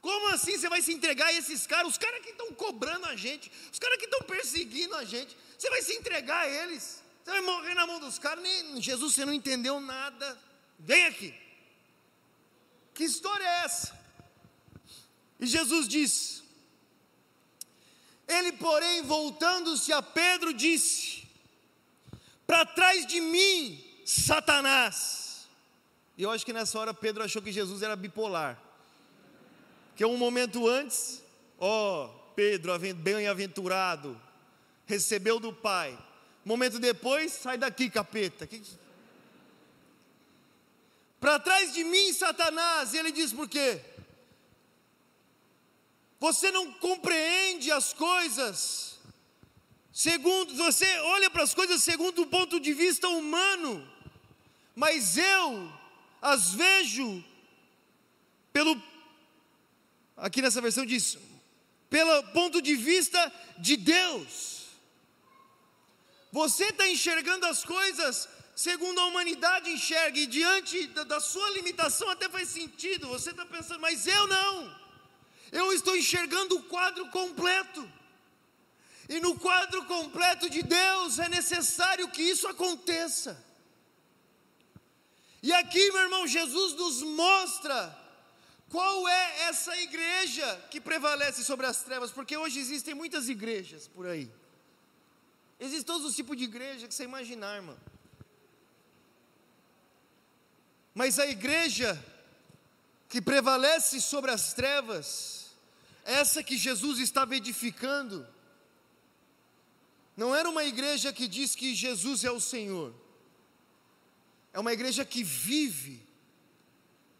Como 0.00 0.28
assim 0.28 0.56
você 0.56 0.68
vai 0.68 0.80
se 0.80 0.92
entregar 0.92 1.26
a 1.26 1.32
esses 1.32 1.66
caras? 1.66 1.92
Os 1.92 1.98
caras 1.98 2.22
que 2.22 2.30
estão 2.30 2.52
cobrando 2.54 3.06
a 3.06 3.16
gente, 3.16 3.50
os 3.72 3.78
caras 3.78 3.98
que 3.98 4.04
estão 4.04 4.22
perseguindo 4.22 4.94
a 4.94 5.04
gente, 5.04 5.36
você 5.56 5.68
vai 5.68 5.82
se 5.82 5.92
entregar 5.94 6.40
a 6.40 6.48
eles? 6.48 7.02
Você 7.24 7.30
vai 7.30 7.40
morrer 7.40 7.74
na 7.74 7.86
mão 7.86 8.00
dos 8.00 8.18
caras? 8.18 8.42
Nem, 8.42 8.80
Jesus, 8.80 9.14
você 9.14 9.24
não 9.24 9.32
entendeu 9.32 9.80
nada. 9.80 10.38
Vem 10.78 11.04
aqui. 11.04 11.34
Que 12.94 13.04
história 13.04 13.44
é 13.44 13.64
essa? 13.64 13.98
E 15.38 15.46
Jesus 15.46 15.86
diz: 15.86 16.42
Ele, 18.26 18.52
porém, 18.52 19.02
voltando-se 19.02 19.92
a 19.92 20.00
Pedro, 20.00 20.54
disse: 20.54 21.24
Para 22.46 22.64
trás 22.64 23.06
de 23.06 23.20
mim, 23.20 23.87
Satanás. 24.08 25.46
E 26.16 26.22
eu 26.22 26.30
acho 26.30 26.44
que 26.46 26.52
nessa 26.52 26.78
hora 26.78 26.94
Pedro 26.94 27.22
achou 27.22 27.42
que 27.42 27.52
Jesus 27.52 27.82
era 27.82 27.94
bipolar. 27.94 28.58
Que 29.94 30.02
um 30.06 30.16
momento 30.16 30.66
antes, 30.66 31.22
ó, 31.58 32.06
oh, 32.06 32.08
Pedro, 32.34 32.72
bem-aventurado, 32.96 34.18
recebeu 34.86 35.38
do 35.38 35.52
Pai. 35.52 35.96
Momento 36.42 36.78
depois, 36.78 37.32
sai 37.32 37.58
daqui, 37.58 37.90
capeta. 37.90 38.48
Para 41.20 41.38
trás 41.38 41.74
de 41.74 41.84
mim, 41.84 42.10
Satanás, 42.14 42.94
e 42.94 42.96
ele 42.96 43.12
diz 43.12 43.30
por 43.30 43.46
quê? 43.46 43.78
Você 46.18 46.50
não 46.50 46.72
compreende 46.72 47.70
as 47.70 47.92
coisas, 47.92 48.98
segundo, 49.92 50.54
você 50.54 50.86
olha 51.00 51.28
para 51.28 51.42
as 51.42 51.52
coisas 51.52 51.82
segundo 51.82 52.22
o 52.22 52.26
ponto 52.26 52.58
de 52.58 52.72
vista 52.72 53.06
humano, 53.08 53.97
mas 54.78 55.18
eu 55.18 55.72
as 56.22 56.54
vejo 56.54 57.24
pelo, 58.52 58.80
aqui 60.16 60.40
nessa 60.40 60.60
versão 60.60 60.86
diz, 60.86 61.18
pelo 61.90 62.22
ponto 62.28 62.62
de 62.62 62.76
vista 62.76 63.20
de 63.58 63.76
Deus. 63.76 64.68
Você 66.30 66.66
está 66.66 66.86
enxergando 66.86 67.44
as 67.46 67.64
coisas 67.64 68.28
segundo 68.54 69.00
a 69.00 69.06
humanidade 69.06 69.68
enxerga, 69.68 70.16
e 70.20 70.26
diante 70.26 70.86
da, 70.88 71.02
da 71.02 71.18
sua 71.18 71.50
limitação 71.50 72.08
até 72.10 72.28
faz 72.28 72.48
sentido, 72.48 73.08
você 73.08 73.30
está 73.30 73.44
pensando, 73.44 73.80
mas 73.80 74.06
eu 74.06 74.26
não, 74.28 74.80
eu 75.50 75.72
estou 75.72 75.96
enxergando 75.96 76.56
o 76.56 76.62
quadro 76.62 77.08
completo, 77.08 77.82
e 79.08 79.18
no 79.18 79.36
quadro 79.40 79.84
completo 79.86 80.48
de 80.48 80.62
Deus 80.62 81.18
é 81.18 81.28
necessário 81.28 82.08
que 82.10 82.22
isso 82.22 82.46
aconteça. 82.46 83.47
E 85.42 85.52
aqui, 85.52 85.92
meu 85.92 86.02
irmão, 86.02 86.26
Jesus 86.26 86.74
nos 86.74 87.02
mostra 87.02 87.96
qual 88.68 89.08
é 89.08 89.42
essa 89.42 89.76
igreja 89.78 90.66
que 90.70 90.80
prevalece 90.80 91.44
sobre 91.44 91.66
as 91.66 91.82
trevas, 91.82 92.10
porque 92.10 92.36
hoje 92.36 92.58
existem 92.58 92.94
muitas 92.94 93.28
igrejas 93.28 93.88
por 93.88 94.06
aí. 94.06 94.30
Existem 95.58 95.84
todos 95.84 96.06
os 96.06 96.14
tipos 96.14 96.36
de 96.36 96.44
igreja 96.44 96.86
que 96.86 96.94
você 96.94 97.04
imaginar, 97.04 97.56
irmão. 97.56 97.78
Mas 100.94 101.18
a 101.18 101.26
igreja 101.26 102.02
que 103.08 103.22
prevalece 103.22 104.00
sobre 104.00 104.30
as 104.30 104.52
trevas, 104.52 105.46
essa 106.04 106.42
que 106.42 106.56
Jesus 106.56 106.98
estava 106.98 107.36
edificando, 107.36 108.26
não 110.16 110.34
era 110.34 110.48
uma 110.48 110.64
igreja 110.64 111.12
que 111.12 111.26
diz 111.26 111.54
que 111.54 111.74
Jesus 111.74 112.24
é 112.24 112.30
o 112.30 112.40
Senhor, 112.40 112.92
é 114.58 114.60
uma 114.60 114.72
igreja 114.72 115.04
que 115.04 115.22
vive 115.22 116.04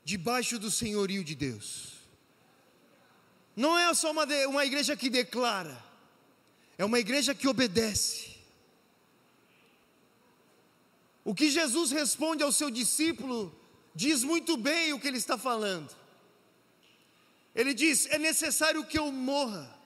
debaixo 0.03 0.59
do 0.59 0.73
senhorio 0.73 1.23
de 1.23 1.37
Deus. 1.37 1.93
Não 3.55 3.79
é 3.79 3.95
só 3.95 4.11
uma, 4.11 4.25
uma 4.49 4.67
igreja 4.67 4.97
que 4.97 5.09
declara, 5.09 5.81
é 6.77 6.85
uma 6.85 6.99
igreja 6.99 7.37
que 7.37 7.47
obedece. 7.47 8.35
O 11.25 11.33
que 11.33 11.49
Jesus 11.49 11.93
responde 11.93 12.43
ao 12.43 12.51
seu 12.51 12.73
discípulo 12.73 13.57
diz 13.95 14.25
muito 14.25 14.57
bem 14.57 14.93
o 14.93 14.99
que 14.99 15.07
ele 15.07 15.19
está 15.19 15.39
falando. 15.39 15.95
Ele 17.55 17.73
diz: 17.73 18.07
é 18.07 18.19
necessário 18.19 18.85
que 18.85 18.99
eu 18.99 19.13
morra. 19.13 19.79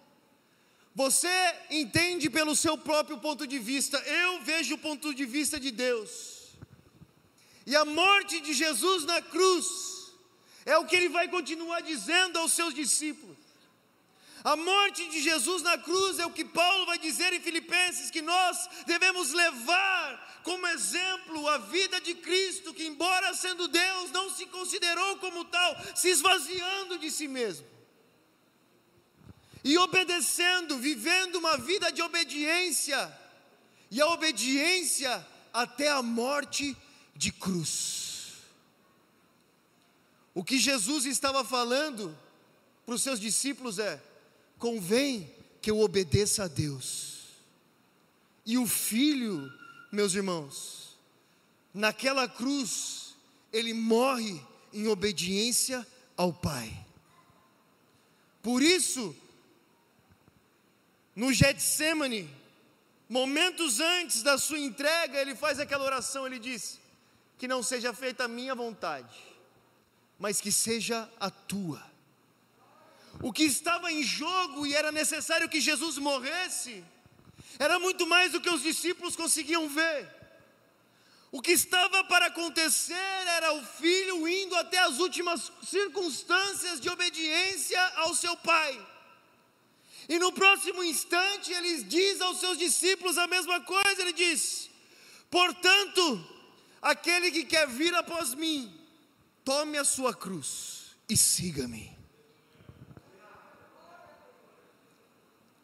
Você 0.94 1.28
entende 1.68 2.30
pelo 2.30 2.56
seu 2.56 2.78
próprio 2.78 3.18
ponto 3.18 3.46
de 3.46 3.58
vista, 3.58 3.98
eu 3.98 4.42
vejo 4.42 4.76
o 4.76 4.78
ponto 4.78 5.14
de 5.14 5.26
vista 5.26 5.60
de 5.60 5.70
Deus. 5.70 6.31
E 7.66 7.77
a 7.77 7.85
morte 7.85 8.40
de 8.40 8.53
Jesus 8.53 9.05
na 9.05 9.20
cruz 9.22 10.12
é 10.64 10.77
o 10.77 10.87
que 10.87 10.96
ele 10.96 11.09
vai 11.09 11.29
continuar 11.29 11.81
dizendo 11.81 12.38
aos 12.38 12.53
seus 12.53 12.75
discípulos. 12.75 13.37
A 14.44 14.57
morte 14.57 15.09
de 15.09 15.20
Jesus 15.22 15.62
na 15.62 15.79
cruz 15.79 16.18
é 16.18 16.27
o 16.27 16.33
que 16.33 16.44
Paulo 16.44 16.87
vai 16.87 16.98
dizer 16.98 17.33
em 17.33 17.40
Filipenses 17.40 18.11
que 18.11 18.20
nós 18.20 18.68
devemos 18.87 19.33
levar 19.33 20.40
como 20.42 20.66
exemplo 20.66 21.48
a 21.48 21.59
vida 21.59 22.01
de 22.01 22.14
Cristo, 22.14 22.75
que, 22.75 22.85
embora 22.85 23.33
sendo 23.35 23.68
Deus, 23.68 24.11
não 24.11 24.29
se 24.31 24.46
considerou 24.46 25.16
como 25.18 25.44
tal, 25.44 25.77
se 25.94 26.09
esvaziando 26.09 26.98
de 26.98 27.11
si 27.11 27.29
mesmo 27.29 27.72
e 29.64 29.79
obedecendo, 29.79 30.79
vivendo 30.79 31.37
uma 31.37 31.57
vida 31.57 31.90
de 31.92 32.03
obediência, 32.03 33.20
e 33.90 34.01
a 34.01 34.07
obediência 34.09 35.25
até 35.53 35.88
a 35.88 36.03
morte 36.03 36.77
cruz. 37.33 38.38
O 40.35 40.42
que 40.42 40.59
Jesus 40.59 41.05
estava 41.05 41.44
falando 41.44 42.16
para 42.87 42.94
os 42.94 43.03
seus 43.03 43.20
discípulos 43.20 43.79
é: 43.79 44.03
convém 44.59 45.31
que 45.61 45.70
eu 45.70 45.81
obedeça 45.81 46.44
a 46.44 46.48
Deus. 46.48 47.12
E 48.44 48.59
o 48.59 48.66
filho 48.66 49.53
meus 49.92 50.14
irmãos, 50.14 50.96
naquela 51.75 52.27
cruz, 52.27 53.14
ele 53.53 53.75
morre 53.75 54.40
em 54.72 54.88
obediência 54.88 55.87
ao 56.16 56.33
Pai. 56.33 56.75
Por 58.42 58.62
isso, 58.62 59.14
no 61.14 61.31
Getsemane, 61.31 62.29
momentos 63.07 63.79
antes 63.81 64.22
da 64.22 64.38
sua 64.38 64.59
entrega, 64.59 65.20
ele 65.20 65.37
faz 65.37 65.61
aquela 65.61 65.85
oração, 65.85 66.27
ele 66.27 66.38
diz: 66.38 66.81
Que 67.42 67.48
não 67.48 67.61
seja 67.61 67.92
feita 67.92 68.26
a 68.26 68.28
minha 68.28 68.55
vontade, 68.55 69.18
mas 70.16 70.40
que 70.40 70.52
seja 70.52 71.11
a 71.18 71.28
tua. 71.28 71.83
O 73.20 73.33
que 73.33 73.42
estava 73.42 73.90
em 73.90 74.00
jogo 74.05 74.64
e 74.64 74.76
era 74.76 74.92
necessário 74.92 75.48
que 75.48 75.61
Jesus 75.61 75.98
morresse, 75.98 76.85
era 77.59 77.81
muito 77.81 78.07
mais 78.07 78.31
do 78.31 78.40
que 78.40 78.48
os 78.48 78.62
discípulos 78.62 79.16
conseguiam 79.16 79.68
ver. 79.68 80.09
O 81.33 81.42
que 81.42 81.50
estava 81.50 82.05
para 82.05 82.26
acontecer 82.26 83.24
era 83.37 83.52
o 83.55 83.66
filho 83.66 84.28
indo 84.28 84.55
até 84.55 84.78
as 84.78 85.00
últimas 85.00 85.50
circunstâncias 85.64 86.81
de 86.81 86.88
obediência 86.88 87.83
ao 87.96 88.14
seu 88.14 88.37
pai. 88.37 88.72
E 90.09 90.16
no 90.16 90.31
próximo 90.31 90.85
instante 90.85 91.52
ele 91.52 91.83
diz 91.83 92.20
aos 92.20 92.38
seus 92.38 92.57
discípulos 92.57 93.18
a 93.18 93.26
mesma 93.26 93.61
coisa, 93.62 94.00
ele 94.00 94.12
diz: 94.12 94.70
"Portanto, 95.28 96.31
aquele 96.82 97.30
que 97.30 97.44
quer 97.44 97.66
vir 97.66 97.94
após 97.94 98.34
mim, 98.34 98.78
tome 99.44 99.78
a 99.78 99.84
sua 99.84 100.12
cruz 100.12 100.96
e 101.08 101.16
siga-me." 101.16 101.96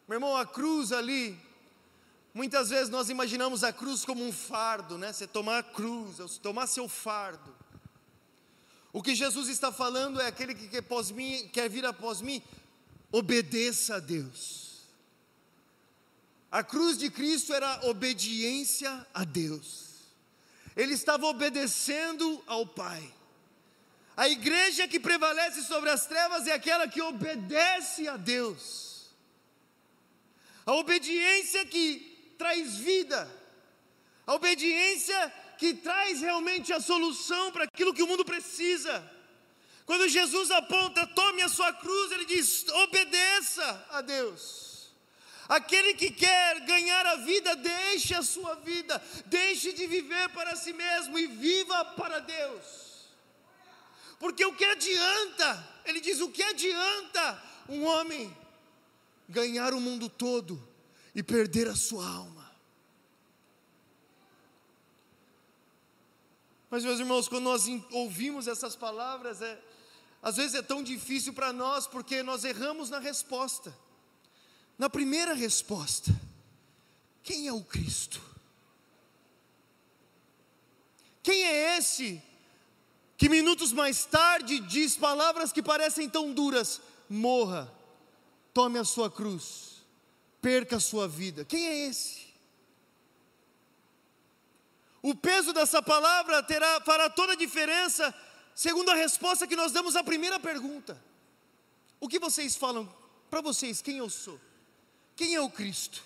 Meu 0.09 0.17
irmão, 0.17 0.35
a 0.35 0.47
cruz 0.47 0.93
ali 0.93 1.39
Muitas 2.39 2.69
vezes 2.69 2.89
nós 2.89 3.09
imaginamos 3.09 3.65
a 3.65 3.73
cruz 3.73 4.05
como 4.05 4.25
um 4.25 4.33
fardo, 4.33 4.97
né? 4.97 5.13
Você 5.13 5.27
tomar 5.27 5.59
a 5.59 5.63
cruz, 5.65 6.39
tomar 6.39 6.69
seu 6.69 6.89
fardo. 6.89 7.53
O 8.93 9.03
que 9.03 9.13
Jesus 9.13 9.49
está 9.49 9.73
falando 9.73 10.21
é 10.21 10.27
aquele 10.29 10.55
que 10.55 10.69
quer, 10.69 10.79
após 10.79 11.11
mim, 11.11 11.49
quer 11.53 11.69
vir 11.69 11.85
após 11.85 12.21
mim, 12.21 12.41
obedeça 13.11 13.97
a 13.97 13.99
Deus. 13.99 14.83
A 16.49 16.63
cruz 16.63 16.97
de 16.97 17.11
Cristo 17.11 17.53
era 17.53 17.87
obediência 17.89 19.05
a 19.13 19.25
Deus. 19.25 19.88
Ele 20.79 20.95
estava 20.95 21.27
obedecendo 21.27 22.43
ao 22.47 22.65
Pai. 22.65 23.13
A 24.17 24.29
igreja 24.29 24.87
que 24.87 25.01
prevalece 25.01 25.63
sobre 25.65 25.91
as 25.91 26.07
trevas 26.07 26.47
é 26.47 26.53
aquela 26.53 26.87
que 26.87 27.03
obedece 27.03 28.07
a 28.07 28.17
Deus. 28.17 29.11
A 30.65 30.73
obediência 30.75 31.67
que 31.67 32.35
traz 32.39 32.77
vida, 32.77 33.29
a 34.25 34.35
obediência 34.35 35.33
que 35.59 35.75
traz 35.75 36.21
realmente 36.21 36.73
a 36.73 36.81
solução 36.81 37.51
para 37.51 37.65
aquilo 37.65 37.93
que 37.93 38.03
o 38.03 38.07
mundo 38.07 38.25
precisa. 38.25 38.95
Quando 39.85 40.09
Jesus 40.09 40.49
aponta, 40.53 41.07
tome 41.09 41.43
a 41.43 41.49
sua 41.49 41.73
cruz, 41.73 42.13
ele 42.13 42.25
diz: 42.25 42.69
obedeça 42.69 43.87
a 43.91 44.01
Deus. 44.01 44.68
Aquele 45.49 45.95
que 45.95 46.11
quer 46.11 46.61
ganhar 46.61 47.07
a 47.07 47.17
vida, 47.17 47.57
deixe 47.57 48.15
a 48.15 48.23
sua 48.23 48.55
vida, 48.57 49.03
deixe 49.27 49.73
de 49.73 49.87
viver 49.87 50.29
para 50.31 50.55
si 50.55 50.75
mesmo 50.75 51.19
e 51.19 51.27
viva 51.27 51.85
para 51.87 52.19
Deus. 52.19 53.09
Porque 54.19 54.45
o 54.45 54.55
que 54.55 54.65
adianta, 54.65 55.67
ele 55.87 56.01
diz: 56.01 56.21
o 56.21 56.31
que 56.31 56.43
adianta 56.43 57.43
um 57.69 57.85
homem 57.87 58.37
ganhar 59.27 59.73
o 59.73 59.81
mundo 59.81 60.09
todo 60.09 60.63
e 61.15 61.23
perder 61.23 61.69
a 61.69 61.77
sua 61.77 62.07
alma. 62.07 62.39
Mas, 66.71 66.85
meus 66.85 67.01
irmãos, 67.01 67.27
quando 67.27 67.45
nós 67.45 67.65
ouvimos 67.91 68.47
essas 68.47 68.77
palavras, 68.77 69.41
é, 69.41 69.59
às 70.23 70.37
vezes 70.37 70.55
é 70.55 70.63
tão 70.63 70.83
difícil 70.83 71.33
para 71.33 71.53
nós, 71.53 71.87
porque 71.87 72.23
nós 72.23 72.45
erramos 72.45 72.91
na 72.91 72.99
resposta. 72.99 73.75
Na 74.79 74.89
primeira 74.89 75.35
resposta, 75.35 76.15
quem 77.23 77.49
é 77.49 77.53
o 77.53 77.63
Cristo? 77.63 78.21
Quem 81.23 81.45
é 81.45 81.77
esse 81.77 82.23
que 83.17 83.29
minutos 83.29 83.73
mais 83.73 84.05
tarde 84.05 84.61
diz 84.61 84.97
palavras 84.97 85.53
que 85.53 85.63
parecem 85.63 86.09
tão 86.09 86.33
duras? 86.33 86.81
Morra, 87.11 87.73
tome 88.55 88.79
a 88.79 88.85
sua 88.85 89.11
cruz 89.11 89.79
perca 90.41 90.77
a 90.77 90.81
sua 90.81 91.09
vida. 91.09 91.45
Quem 91.45 91.67
é 91.67 91.89
esse? 91.89 92.29
O 95.03 95.15
peso 95.15 95.53
dessa 95.53 95.83
palavra 95.83 96.43
terá, 96.43 96.81
fará 96.81 97.09
toda 97.09 97.33
a 97.33 97.37
diferença, 97.37 98.15
segundo 98.55 98.91
a 98.91 98.95
resposta 98.95 99.47
que 99.47 99.57
nós 99.57 99.73
damos 99.73 99.97
à 99.97 100.03
primeira 100.03 100.41
pergunta. 100.41 101.01
O 102.01 102.09
que 102.09 102.19
vocês 102.19 102.57
falam 102.57 102.89
para 103.31 103.41
vocês, 103.41 103.81
quem 103.81 103.99
eu 103.99 104.11
sou? 104.11 104.41
Quem 105.19 105.35
é 105.35 105.41
o 105.41 105.51
Cristo? 105.51 106.01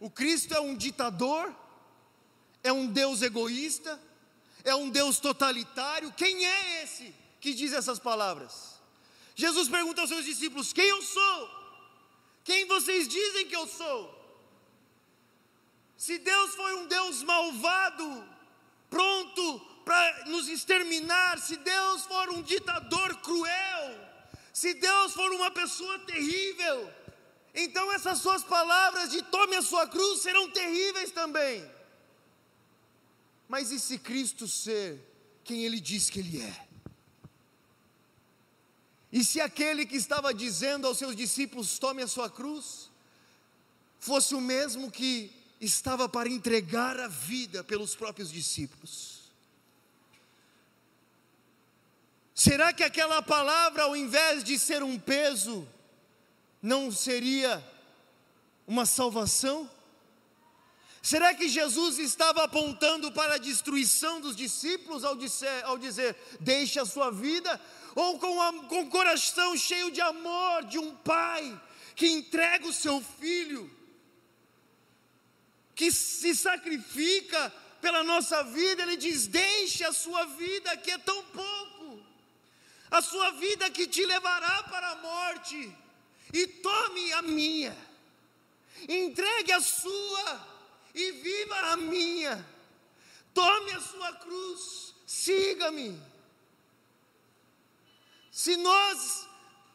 O 0.00 0.08
Cristo 0.08 0.54
é 0.54 0.60
um 0.60 0.74
ditador? 0.74 1.54
É 2.64 2.72
um 2.72 2.86
Deus 2.86 3.20
egoísta? 3.20 4.00
É 4.64 4.74
um 4.74 4.88
Deus 4.88 5.20
totalitário? 5.20 6.10
Quem 6.14 6.46
é 6.46 6.82
esse 6.82 7.14
que 7.38 7.52
diz 7.52 7.74
essas 7.74 7.98
palavras? 7.98 8.80
Jesus 9.34 9.68
pergunta 9.68 10.00
aos 10.00 10.08
seus 10.08 10.24
discípulos: 10.24 10.72
Quem 10.72 10.88
eu 10.88 11.02
sou? 11.02 11.50
Quem 12.42 12.64
vocês 12.64 13.06
dizem 13.06 13.46
que 13.48 13.54
eu 13.54 13.66
sou? 13.66 14.00
Se 15.94 16.16
Deus 16.16 16.54
foi 16.54 16.74
um 16.76 16.86
Deus 16.86 17.22
malvado, 17.22 18.26
pronto 18.88 19.60
para 19.84 20.24
nos 20.24 20.48
exterminar, 20.48 21.38
se 21.38 21.58
Deus 21.58 22.06
for 22.06 22.30
um 22.30 22.40
ditador 22.40 23.14
cruel, 23.16 24.08
se 24.54 24.72
Deus 24.72 25.12
for 25.12 25.30
uma 25.32 25.50
pessoa 25.50 25.98
terrível, 25.98 27.01
então 27.54 27.92
essas 27.92 28.18
suas 28.18 28.42
palavras 28.42 29.10
de 29.10 29.22
tome 29.22 29.56
a 29.56 29.62
sua 29.62 29.86
cruz 29.86 30.20
serão 30.22 30.50
terríveis 30.50 31.10
também. 31.10 31.68
Mas 33.48 33.70
e 33.70 33.78
se 33.78 33.98
Cristo 33.98 34.48
ser 34.48 34.98
quem 35.44 35.64
Ele 35.64 35.78
diz 35.78 36.08
que 36.08 36.20
Ele 36.20 36.40
é? 36.40 36.66
E 39.12 39.22
se 39.22 39.40
aquele 39.42 39.84
que 39.84 39.96
estava 39.96 40.32
dizendo 40.32 40.86
aos 40.86 40.96
seus 40.96 41.14
discípulos: 41.14 41.78
tome 41.78 42.02
a 42.02 42.08
sua 42.08 42.30
cruz, 42.30 42.90
fosse 43.98 44.34
o 44.34 44.40
mesmo 44.40 44.90
que 44.90 45.30
estava 45.60 46.08
para 46.08 46.30
entregar 46.30 46.98
a 46.98 47.08
vida 47.08 47.62
pelos 47.62 47.94
próprios 47.94 48.32
discípulos? 48.32 49.20
Será 52.34 52.72
que 52.72 52.82
aquela 52.82 53.20
palavra, 53.20 53.82
ao 53.82 53.94
invés 53.94 54.42
de 54.42 54.58
ser 54.58 54.82
um 54.82 54.98
peso, 54.98 55.68
não 56.62 56.90
seria 56.92 57.62
uma 58.66 58.86
salvação? 58.86 59.68
Será 61.02 61.34
que 61.34 61.48
Jesus 61.48 61.98
estava 61.98 62.44
apontando 62.44 63.10
para 63.10 63.34
a 63.34 63.38
destruição 63.38 64.20
dos 64.20 64.36
discípulos 64.36 65.04
ao 65.04 65.16
dizer, 65.16 65.64
ao 65.64 65.76
dizer 65.76 66.16
deixe 66.40 66.78
a 66.78 66.86
sua 66.86 67.10
vida? 67.10 67.60
ou 67.94 68.18
com, 68.18 68.40
a, 68.40 68.52
com 68.64 68.82
o 68.82 68.90
coração 68.90 69.56
cheio 69.56 69.90
de 69.90 70.00
amor 70.00 70.64
de 70.64 70.78
um 70.78 70.94
pai 70.96 71.60
que 71.94 72.08
entrega 72.08 72.66
o 72.66 72.72
seu 72.72 73.00
filho, 73.00 73.70
que 75.74 75.92
se 75.92 76.34
sacrifica 76.34 77.52
pela 77.80 78.02
nossa 78.02 78.42
vida, 78.44 78.82
ele 78.82 78.96
diz: 78.96 79.26
Deixe 79.26 79.84
a 79.84 79.92
sua 79.92 80.24
vida, 80.24 80.76
que 80.76 80.90
é 80.90 80.98
tão 80.98 81.22
pouco, 81.24 82.02
a 82.90 83.02
sua 83.02 83.32
vida 83.32 83.70
que 83.70 83.86
te 83.86 84.04
levará 84.06 84.62
para 84.64 84.90
a 84.90 84.96
morte, 84.96 85.76
e 86.32 86.46
tome 86.46 87.12
a 87.12 87.22
minha, 87.22 87.76
entregue 88.88 89.52
a 89.52 89.60
sua, 89.60 90.52
e 90.94 91.12
viva 91.12 91.56
a 91.72 91.76
minha, 91.76 92.46
tome 93.34 93.72
a 93.72 93.80
sua 93.80 94.12
cruz, 94.14 94.94
siga-me. 95.06 96.00
Se 98.30 98.56
nós 98.56 99.28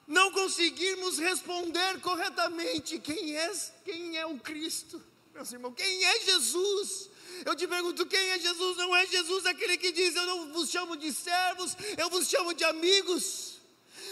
não 0.08 0.32
conseguirmos 0.32 1.20
responder 1.20 2.00
corretamente 2.02 2.98
quem 3.00 3.36
é, 3.36 3.52
quem 3.84 4.18
é 4.18 4.26
o 4.26 4.40
Cristo, 4.40 5.04
meus 5.34 5.52
irmãos, 5.52 5.76
quem 5.76 6.06
é 6.06 6.20
Jesus? 6.22 7.10
Eu 7.46 7.56
te 7.56 7.68
pergunto, 7.68 8.06
quem 8.06 8.30
é 8.32 8.40
Jesus? 8.40 8.78
Não 8.78 8.96
é 8.96 9.06
Jesus 9.06 9.46
aquele 9.46 9.78
que 9.78 9.92
diz: 9.92 10.16
Eu 10.16 10.26
não 10.26 10.54
vos 10.54 10.70
chamo 10.70 10.98
de 10.98 11.14
servos, 11.14 11.76
eu 11.98 12.10
vos 12.10 12.28
chamo 12.28 12.54
de 12.54 12.64
amigos. 12.64 13.47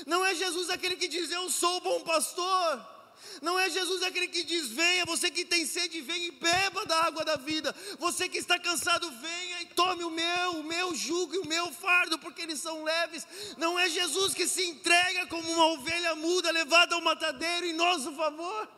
Não 0.05 0.25
é 0.25 0.35
Jesus 0.35 0.69
aquele 0.69 0.95
que 0.95 1.07
diz: 1.07 1.31
Eu 1.31 1.49
sou 1.49 1.77
o 1.77 1.81
bom 1.81 2.01
pastor. 2.01 2.95
Não 3.41 3.57
é 3.59 3.69
Jesus 3.69 4.01
aquele 4.03 4.27
que 4.27 4.43
diz: 4.43 4.67
venha, 4.67 5.05
você 5.05 5.29
que 5.29 5.45
tem 5.45 5.65
sede, 5.65 6.01
venha 6.01 6.27
e 6.27 6.31
beba 6.31 6.85
da 6.85 7.03
água 7.03 7.23
da 7.25 7.35
vida. 7.35 7.75
Você 7.99 8.29
que 8.29 8.37
está 8.37 8.57
cansado, 8.59 9.09
venha 9.11 9.61
e 9.61 9.65
tome 9.67 10.03
o 10.03 10.09
meu, 10.09 10.51
o 10.59 10.63
meu 10.63 10.95
jugo 10.95 11.35
e 11.35 11.39
o 11.39 11.47
meu 11.47 11.71
fardo, 11.71 12.19
porque 12.19 12.41
eles 12.41 12.59
são 12.59 12.83
leves. 12.83 13.25
Não 13.57 13.77
é 13.77 13.89
Jesus 13.89 14.33
que 14.33 14.47
se 14.47 14.63
entrega 14.63 15.27
como 15.27 15.49
uma 15.51 15.67
ovelha 15.67 16.15
muda 16.15 16.51
levada 16.51 16.95
ao 16.95 17.01
matadeiro 17.01 17.65
em 17.65 17.73
nosso 17.73 18.13
favor. 18.13 18.69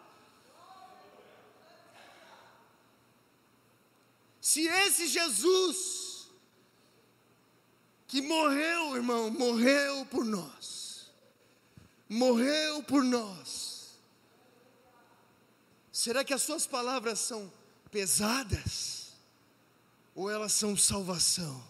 Se 4.42 4.66
esse 4.66 5.08
Jesus 5.08 6.30
que 8.08 8.22
morreu, 8.22 8.96
irmão, 8.96 9.30
morreu 9.30 10.06
por 10.06 10.24
nós, 10.24 10.77
morreu 12.10 12.84
por 12.84 13.04
nós, 13.04 13.78
Será 15.98 16.24
que 16.24 16.32
as 16.32 16.44
suas 16.44 16.68
palavras 16.68 17.18
são 17.18 17.52
pesadas? 17.90 19.14
Ou 20.14 20.30
elas 20.30 20.54
são 20.54 20.78
salvação? 20.78 21.68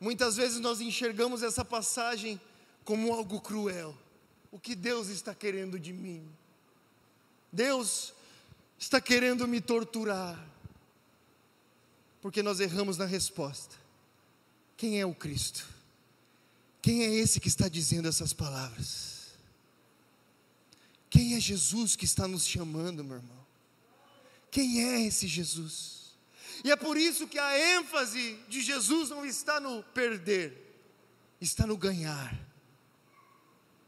Muitas 0.00 0.36
vezes 0.36 0.58
nós 0.58 0.80
enxergamos 0.80 1.42
essa 1.42 1.62
passagem 1.62 2.40
como 2.82 3.12
algo 3.12 3.42
cruel. 3.42 3.94
O 4.50 4.58
que 4.58 4.74
Deus 4.74 5.08
está 5.08 5.34
querendo 5.34 5.78
de 5.78 5.92
mim? 5.92 6.26
Deus 7.52 8.14
está 8.78 8.98
querendo 8.98 9.46
me 9.46 9.60
torturar. 9.60 10.42
porque 12.22 12.42
nós 12.42 12.58
erramos 12.58 12.96
na 12.96 13.04
resposta. 13.04 13.76
Quem 14.78 14.98
é 14.98 15.04
o 15.04 15.14
Cristo? 15.14 15.75
Quem 16.86 17.02
é 17.02 17.12
esse 17.12 17.40
que 17.40 17.48
está 17.48 17.68
dizendo 17.68 18.06
essas 18.06 18.32
palavras? 18.32 19.32
Quem 21.10 21.34
é 21.34 21.40
Jesus 21.40 21.96
que 21.96 22.04
está 22.04 22.28
nos 22.28 22.46
chamando, 22.46 23.02
meu 23.02 23.16
irmão? 23.16 23.46
Quem 24.52 24.84
é 24.84 25.00
esse 25.00 25.26
Jesus? 25.26 26.16
E 26.62 26.70
é 26.70 26.76
por 26.76 26.96
isso 26.96 27.26
que 27.26 27.40
a 27.40 27.58
ênfase 27.76 28.38
de 28.48 28.60
Jesus 28.60 29.10
não 29.10 29.26
está 29.26 29.58
no 29.58 29.82
perder, 29.82 30.78
está 31.40 31.66
no 31.66 31.76
ganhar. 31.76 32.38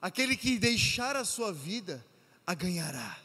Aquele 0.02 0.36
que 0.36 0.58
deixar 0.58 1.14
a 1.14 1.24
sua 1.24 1.52
vida, 1.52 2.04
a 2.44 2.52
ganhará. 2.52 3.16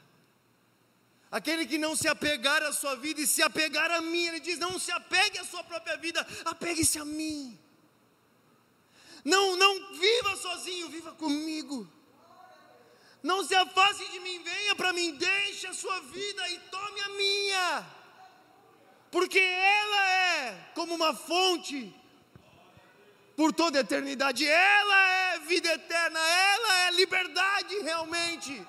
Aquele 1.31 1.65
que 1.65 1.79
não 1.79 1.95
se 1.95 2.07
apegar 2.07 2.61
à 2.61 2.71
sua 2.71 2.95
vida 2.95 3.21
e 3.21 3.25
se 3.25 3.41
apegar 3.41 3.89
a 3.89 4.01
mim, 4.01 4.27
ele 4.27 4.39
diz: 4.39 4.59
não 4.59 4.77
se 4.77 4.91
apegue 4.91 5.39
à 5.39 5.43
sua 5.43 5.63
própria 5.63 5.97
vida, 5.97 6.23
apegue-se 6.45 6.99
a 6.99 7.05
mim. 7.05 7.57
Não, 9.23 9.55
não 9.55 9.93
viva 9.93 10.35
sozinho, 10.35 10.89
viva 10.89 11.11
comigo. 11.13 11.87
Não 13.21 13.43
se 13.45 13.55
afaste 13.55 14.09
de 14.11 14.19
mim, 14.19 14.43
venha 14.43 14.75
para 14.75 14.91
mim, 14.91 15.15
deixe 15.15 15.65
a 15.67 15.73
sua 15.73 15.99
vida 16.01 16.49
e 16.49 16.59
tome 16.59 16.99
a 17.01 17.09
minha. 17.09 17.87
Porque 19.09 19.39
ela 19.39 20.09
é 20.09 20.71
como 20.75 20.93
uma 20.95 21.13
fonte 21.13 21.95
por 23.37 23.53
toda 23.53 23.77
a 23.77 23.81
eternidade. 23.81 24.45
Ela 24.45 25.09
é 25.09 25.39
vida 25.39 25.73
eterna, 25.73 26.19
ela 26.19 26.87
é 26.87 26.91
liberdade 26.91 27.79
realmente. 27.79 28.67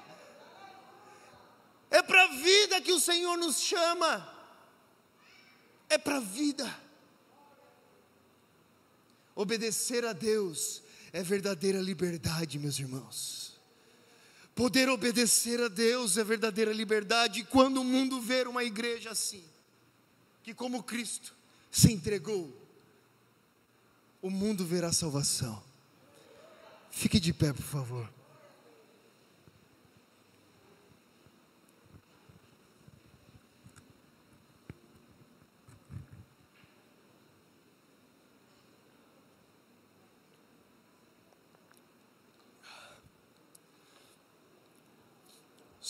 É 1.90 2.02
para 2.02 2.22
a 2.24 2.28
vida 2.28 2.80
que 2.80 2.92
o 2.92 3.00
Senhor 3.00 3.36
nos 3.36 3.60
chama. 3.60 4.32
É 5.88 5.98
para 5.98 6.16
a 6.16 6.20
vida. 6.20 6.83
Obedecer 9.34 10.04
a 10.04 10.12
Deus 10.12 10.82
é 11.12 11.22
verdadeira 11.22 11.80
liberdade, 11.80 12.58
meus 12.58 12.78
irmãos. 12.78 13.60
Poder 14.54 14.88
obedecer 14.88 15.60
a 15.60 15.68
Deus 15.68 16.16
é 16.16 16.22
verdadeira 16.22 16.72
liberdade. 16.72 17.40
E 17.40 17.44
quando 17.44 17.80
o 17.80 17.84
mundo 17.84 18.20
ver 18.20 18.46
uma 18.46 18.62
igreja 18.62 19.10
assim, 19.10 19.44
que 20.42 20.54
como 20.54 20.82
Cristo 20.82 21.34
se 21.70 21.92
entregou, 21.92 22.54
o 24.22 24.30
mundo 24.30 24.64
verá 24.64 24.92
salvação. 24.92 25.62
Fique 26.90 27.18
de 27.18 27.32
pé, 27.32 27.52
por 27.52 27.64
favor. 27.64 28.13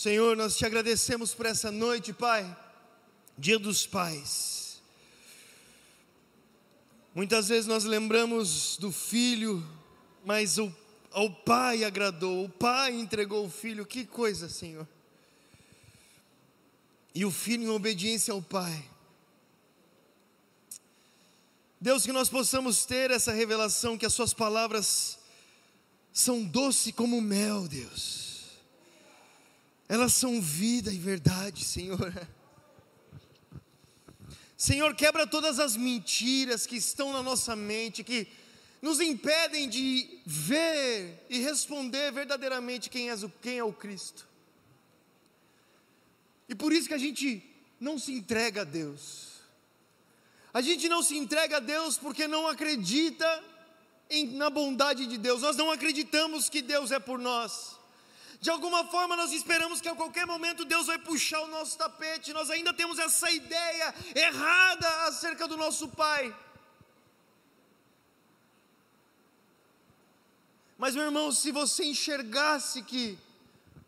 Senhor, 0.05 0.37
nós 0.37 0.55
te 0.55 0.63
agradecemos 0.63 1.33
por 1.33 1.47
essa 1.47 1.71
noite, 1.71 2.13
Pai, 2.13 2.45
Dia 3.35 3.57
dos 3.57 3.87
Pais. 3.87 4.79
Muitas 7.15 7.47
vezes 7.47 7.65
nós 7.65 7.85
lembramos 7.85 8.77
do 8.77 8.91
filho, 8.91 9.67
mas 10.23 10.59
o, 10.59 10.71
ao 11.09 11.31
pai 11.31 11.83
agradou, 11.83 12.45
o 12.45 12.49
pai 12.49 12.93
entregou 12.93 13.47
o 13.47 13.49
filho, 13.49 13.83
que 13.83 14.05
coisa, 14.05 14.47
Senhor. 14.47 14.87
E 17.15 17.25
o 17.25 17.31
filho 17.31 17.63
em 17.63 17.69
obediência 17.69 18.31
ao 18.31 18.43
pai. 18.43 18.87
Deus, 21.81 22.05
que 22.05 22.11
nós 22.11 22.29
possamos 22.29 22.85
ter 22.85 23.09
essa 23.09 23.31
revelação, 23.31 23.97
que 23.97 24.05
as 24.05 24.13
Suas 24.13 24.35
palavras 24.35 25.17
são 26.13 26.43
doce 26.43 26.93
como 26.93 27.19
mel, 27.19 27.67
Deus 27.67 28.24
elas 29.87 30.13
são 30.13 30.41
vida 30.41 30.91
e 30.91 30.97
verdade, 30.97 31.63
Senhor. 31.63 32.13
Senhor, 34.57 34.95
quebra 34.95 35.27
todas 35.27 35.59
as 35.59 35.75
mentiras 35.75 36.65
que 36.65 36.77
estão 36.77 37.11
na 37.11 37.21
nossa 37.21 37.55
mente, 37.55 38.03
que 38.03 38.27
nos 38.81 38.99
impedem 38.99 39.67
de 39.67 40.21
ver 40.25 41.25
e 41.29 41.39
responder 41.39 42.11
verdadeiramente 42.11 42.89
quem 42.89 43.09
é 43.09 43.15
o, 43.15 43.29
quem 43.41 43.57
é 43.57 43.63
o 43.63 43.73
Cristo. 43.73 44.27
E 46.47 46.55
por 46.55 46.71
isso 46.71 46.87
que 46.87 46.93
a 46.93 46.99
gente 46.99 47.43
não 47.79 47.97
se 47.99 48.13
entrega 48.13 48.61
a 48.61 48.63
Deus. 48.63 49.35
A 50.53 50.61
gente 50.61 50.87
não 50.87 51.03
se 51.03 51.17
entrega 51.17 51.57
a 51.57 51.59
Deus 51.59 51.97
porque 51.97 52.27
não 52.27 52.47
acredita 52.47 53.43
em, 54.09 54.27
na 54.27 54.49
bondade 54.49 55.05
de 55.05 55.17
Deus. 55.17 55.41
Nós 55.41 55.57
não 55.57 55.69
acreditamos 55.69 56.47
que 56.47 56.61
Deus 56.61 56.91
é 56.91 56.99
por 56.99 57.19
nós. 57.19 57.74
De 58.45 58.51
alguma 58.51 58.85
forma 58.85 59.15
nós 59.15 59.31
esperamos 59.31 59.81
que 59.81 59.89
a 59.89 59.95
qualquer 59.95 60.27
momento 60.27 60.65
Deus 60.65 60.85
vai 60.85 60.99
puxar 60.99 61.41
o 61.41 61.47
nosso 61.47 61.75
tapete. 61.79 62.31
Nós 62.31 62.51
ainda 62.51 62.71
temos 62.71 62.99
essa 62.99 63.31
ideia 63.31 63.87
errada 64.13 64.87
acerca 65.07 65.47
do 65.47 65.57
nosso 65.57 65.87
Pai. 65.87 66.23
Mas 70.77 70.93
meu 70.93 71.05
irmão, 71.05 71.31
se 71.31 71.51
você 71.51 71.85
enxergasse 71.85 72.83
que 72.83 73.17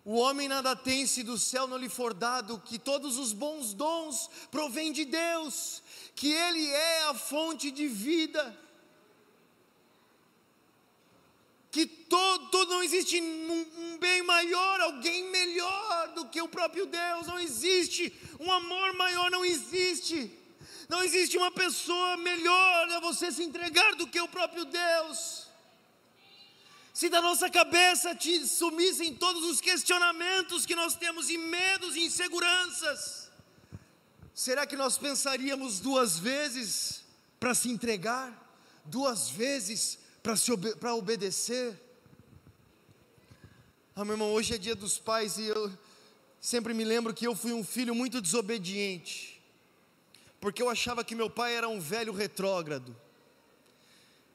o 0.03 0.15
homem 0.15 0.47
nada 0.47 0.75
tem 0.75 1.05
se 1.05 1.21
do 1.21 1.37
céu 1.37 1.67
não 1.67 1.77
lhe 1.77 1.87
for 1.87 2.11
dado, 2.11 2.59
que 2.65 2.79
todos 2.79 3.19
os 3.19 3.33
bons 3.33 3.75
dons 3.75 4.27
provêm 4.49 4.91
de 4.91 5.05
Deus, 5.05 5.83
que 6.15 6.31
Ele 6.33 6.65
é 6.67 7.03
a 7.09 7.13
fonte 7.13 7.69
de 7.69 7.87
vida, 7.87 8.57
que 11.71 11.85
todo, 11.85 12.65
não 12.65 12.81
existe 12.81 13.21
um, 13.21 13.65
um, 13.77 13.97
bem 13.97 14.23
maior, 14.23 14.81
alguém 14.81 15.29
melhor 15.29 16.13
do 16.15 16.25
que 16.27 16.41
o 16.41 16.47
próprio 16.47 16.85
Deus, 16.85 17.27
não 17.27 17.39
existe 17.39 18.13
um 18.39 18.51
amor 18.51 18.93
maior, 18.93 19.29
não 19.29 19.43
existe. 19.43 20.31
Não 20.87 21.03
existe 21.03 21.37
uma 21.37 21.51
pessoa 21.51 22.15
melhor 22.17 22.89
a 22.91 22.99
você 23.01 23.29
se 23.29 23.43
entregar 23.43 23.95
do 23.95 24.07
que 24.07 24.21
o 24.21 24.27
próprio 24.27 24.63
Deus. 24.63 25.47
Se 26.93 27.09
da 27.09 27.21
nossa 27.21 27.49
cabeça 27.49 28.15
te 28.15 28.47
sumissem 28.47 29.13
todos 29.13 29.43
os 29.43 29.59
questionamentos 29.59 30.65
que 30.65 30.75
nós 30.75 30.95
temos 30.95 31.29
e 31.29 31.37
medos 31.37 31.95
e 31.95 32.05
inseguranças, 32.05 33.29
será 34.33 34.65
que 34.65 34.77
nós 34.77 34.97
pensaríamos 34.97 35.79
duas 35.79 36.17
vezes 36.17 37.03
para 37.39 37.53
se 37.53 37.69
entregar? 37.69 38.33
Duas 38.85 39.29
vezes 39.29 39.99
para 40.27 40.93
obede 40.93 40.99
obedecer. 40.99 41.79
Ah, 43.95 44.03
meu 44.03 44.15
irmão, 44.15 44.33
hoje 44.33 44.53
é 44.53 44.57
dia 44.57 44.75
dos 44.75 44.99
pais 44.99 45.37
e 45.37 45.45
eu 45.45 45.71
sempre 46.41 46.73
me 46.73 46.83
lembro 46.83 47.13
que 47.13 47.25
eu 47.25 47.33
fui 47.33 47.53
um 47.53 47.63
filho 47.63 47.95
muito 47.95 48.19
desobediente, 48.19 49.41
porque 50.41 50.61
eu 50.61 50.69
achava 50.69 51.01
que 51.01 51.15
meu 51.15 51.29
pai 51.29 51.55
era 51.55 51.69
um 51.69 51.79
velho 51.79 52.11
retrógrado. 52.11 52.93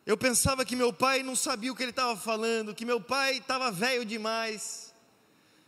Eu 0.07 0.17
pensava 0.17 0.65
que 0.65 0.75
meu 0.75 0.95
pai 0.95 1.23
não 1.23 1.37
sabia 1.37 1.71
o 1.71 1.77
que 1.77 1.83
ele 1.83 1.91
estava 1.91 2.17
falando, 2.17 2.75
que 2.75 2.87
meu 2.87 3.01
pai 3.01 3.37
estava 3.37 3.71
velho 3.71 4.05
demais. 4.05 4.95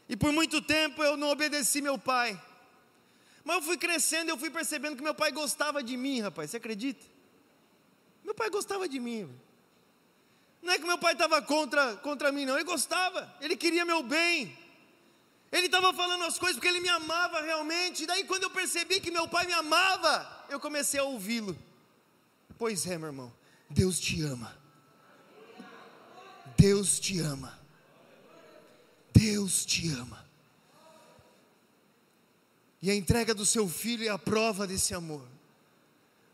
E 0.09 0.17
por 0.17 0.33
muito 0.33 0.63
tempo 0.63 1.03
eu 1.03 1.19
não 1.19 1.29
obedeci 1.29 1.83
meu 1.83 1.99
pai. 1.99 2.43
Mas 3.45 3.57
eu 3.57 3.63
fui 3.63 3.77
crescendo, 3.77 4.31
eu 4.31 4.39
fui 4.39 4.51
percebendo 4.51 4.97
que 4.97 5.03
meu 5.03 5.15
pai 5.15 5.31
gostava 5.31 5.83
de 5.83 5.99
mim, 5.99 6.21
rapaz. 6.21 6.51
Você 6.51 6.57
acredita? 6.57 7.05
Meu 8.25 8.35
pai 8.35 8.49
gostava 8.49 8.89
de 8.89 8.99
mim. 8.99 9.31
Não 10.65 10.73
é 10.73 10.79
que 10.79 10.87
meu 10.87 10.97
pai 10.97 11.13
estava 11.13 11.43
contra, 11.43 11.95
contra 11.97 12.33
mim, 12.33 12.47
não. 12.47 12.55
Ele 12.55 12.65
gostava, 12.65 13.33
ele 13.41 13.55
queria 13.55 13.85
meu 13.85 14.03
bem. 14.03 14.59
Ele 15.53 15.67
estava 15.67 15.93
falando 15.93 16.25
as 16.25 16.39
coisas 16.39 16.57
porque 16.57 16.69
ele 16.69 16.81
me 16.81 16.89
amava 16.89 17.43
realmente. 17.43 18.03
E 18.03 18.07
daí, 18.07 18.25
quando 18.25 18.45
eu 18.45 18.51
percebi 18.51 18.99
que 18.99 19.11
meu 19.11 19.29
pai 19.29 19.47
me 19.47 19.53
amava, 19.53 20.47
eu 20.49 20.59
comecei 20.59 20.99
a 20.99 21.05
ouvi-lo. 21.05 21.57
Pois 22.59 22.87
é, 22.87 22.97
meu 22.97 23.09
irmão, 23.09 23.33
Deus 23.69 24.01
te 24.01 24.23
ama. 24.23 24.57
Deus 26.57 26.99
te 26.99 27.21
ama. 27.21 27.59
Deus 29.13 29.65
te 29.67 29.91
ama. 29.93 30.25
E 32.81 32.91
a 32.91 32.95
entrega 32.95 33.35
do 33.35 33.45
seu 33.45 33.69
filho 33.69 34.05
é 34.05 34.09
a 34.09 34.19
prova 34.19 34.67
desse 34.67 34.95
amor. 34.95 35.27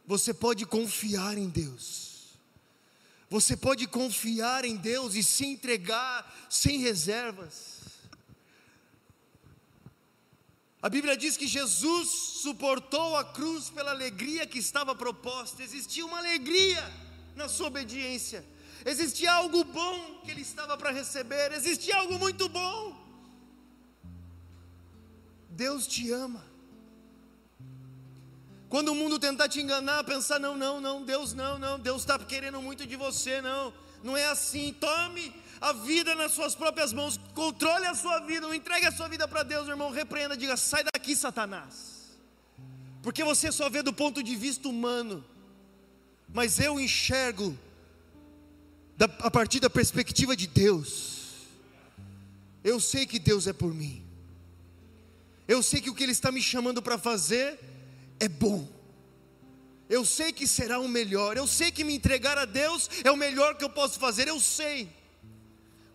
Você 0.07 0.33
pode 0.33 0.65
confiar 0.67 1.37
em 1.37 1.49
Deus. 1.49 2.10
Você 3.31 3.57
pode 3.57 3.87
confiar 3.87 4.65
em 4.65 4.77
Deus 4.77 5.15
e 5.15 5.23
se 5.23 5.47
entregar 5.47 6.35
sem 6.51 6.79
reservas. 6.79 7.79
A 10.83 10.89
Bíblia 10.89 11.17
diz 11.17 11.37
que 11.37 11.47
Jesus 11.47 12.09
suportou 12.43 13.17
a 13.17 13.25
cruz 13.25 13.71
pela 13.71 13.93
alegria 13.93 14.47
que 14.49 14.59
estava 14.59 14.97
proposta. 14.97 15.63
Existia 15.63 16.05
uma 16.05 16.19
alegria 16.19 16.83
na 17.37 17.49
sua 17.49 17.69
obediência. 17.69 18.45
Existia 18.85 19.31
algo 19.33 19.63
bom 19.63 20.23
que 20.25 20.31
ele 20.33 20.41
estava 20.41 20.77
para 20.77 20.91
receber. 20.91 21.53
Existia 21.53 21.99
algo 21.99 22.19
muito 22.19 22.49
bom. 22.49 22.99
Deus 25.51 25.87
te 25.87 26.11
ama. 26.11 26.50
Quando 28.71 28.91
o 28.91 28.95
mundo 28.95 29.19
tentar 29.19 29.49
te 29.49 29.61
enganar, 29.61 30.05
pensar, 30.05 30.39
não, 30.39 30.57
não, 30.57 30.81
não, 30.81 31.05
Deus 31.05 31.35
não, 31.35 31.59
não, 31.59 31.77
Deus 31.77 32.03
está 32.03 32.17
querendo 32.21 32.63
muito 32.63 32.87
de 32.87 32.95
você, 32.95 33.43
não. 33.43 33.75
Não 34.03 34.17
é 34.17 34.27
assim. 34.27 34.73
Tome 34.73 35.35
a 35.61 35.73
vida 35.73 36.15
nas 36.15 36.31
suas 36.31 36.55
próprias 36.55 36.93
mãos, 36.93 37.19
controle 37.35 37.85
a 37.87 37.95
sua 37.97 38.21
vida, 38.21 38.43
não 38.43 38.55
entregue 38.55 38.87
a 38.87 38.93
sua 38.93 39.09
vida 39.09 39.27
para 39.27 39.43
Deus, 39.43 39.65
meu 39.65 39.73
irmão. 39.73 39.91
Repreenda, 39.91 40.37
diga: 40.37 40.57
sai 40.57 40.85
daqui, 40.85 41.17
Satanás. 41.17 42.17
Porque 43.03 43.25
você 43.25 43.51
só 43.51 43.69
vê 43.69 43.83
do 43.83 43.93
ponto 43.93 44.23
de 44.23 44.37
vista 44.37 44.69
humano, 44.69 45.25
mas 46.33 46.61
eu 46.61 46.79
enxergo 46.79 47.59
da, 48.97 49.07
a 49.19 49.31
partir 49.33 49.59
da 49.59 49.69
perspectiva 49.69 50.37
de 50.37 50.47
Deus. 50.47 51.49
Eu 52.63 52.79
sei 52.79 53.05
que 53.05 53.19
Deus 53.19 53.49
é 53.49 53.53
por 53.53 53.75
mim. 53.75 54.05
Eu 55.49 55.61
sei 55.61 55.81
que 55.81 55.91
o 55.91 55.95
que 55.95 56.05
Ele 56.05 56.13
está 56.13 56.31
me 56.31 56.41
chamando 56.41 56.81
para 56.81 56.97
fazer 56.97 57.59
é 58.21 58.29
bom. 58.29 58.69
Eu 59.89 60.05
sei 60.05 60.33
que 60.33 60.47
será 60.47 60.79
o 60.79 60.87
melhor. 60.87 61.37
Eu 61.37 61.49
sei 61.49 61.73
que 61.73 61.83
me 61.83 61.95
entregar 61.95 62.39
a 62.39 62.45
Deus 62.45 62.89
é 63.03 63.11
o 63.11 63.17
melhor 63.17 63.57
que 63.57 63.65
eu 63.65 63.71
posso 63.71 63.99
fazer. 63.99 64.29
Eu 64.29 64.39
sei. 64.39 64.89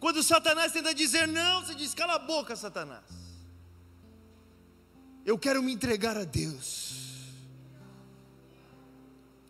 Quando 0.02 0.22
Satanás 0.22 0.74
tenta 0.74 0.94
dizer 0.94 1.28
não, 1.28 1.64
você 1.64 1.74
diz: 1.74 1.94
cala 1.94 2.16
a 2.16 2.20
boca, 2.20 2.56
Satanás. 2.58 3.06
Eu 5.26 5.40
quero 5.40 5.64
me 5.64 5.72
entregar 5.72 6.18
a 6.18 6.26
Deus. 6.26 6.94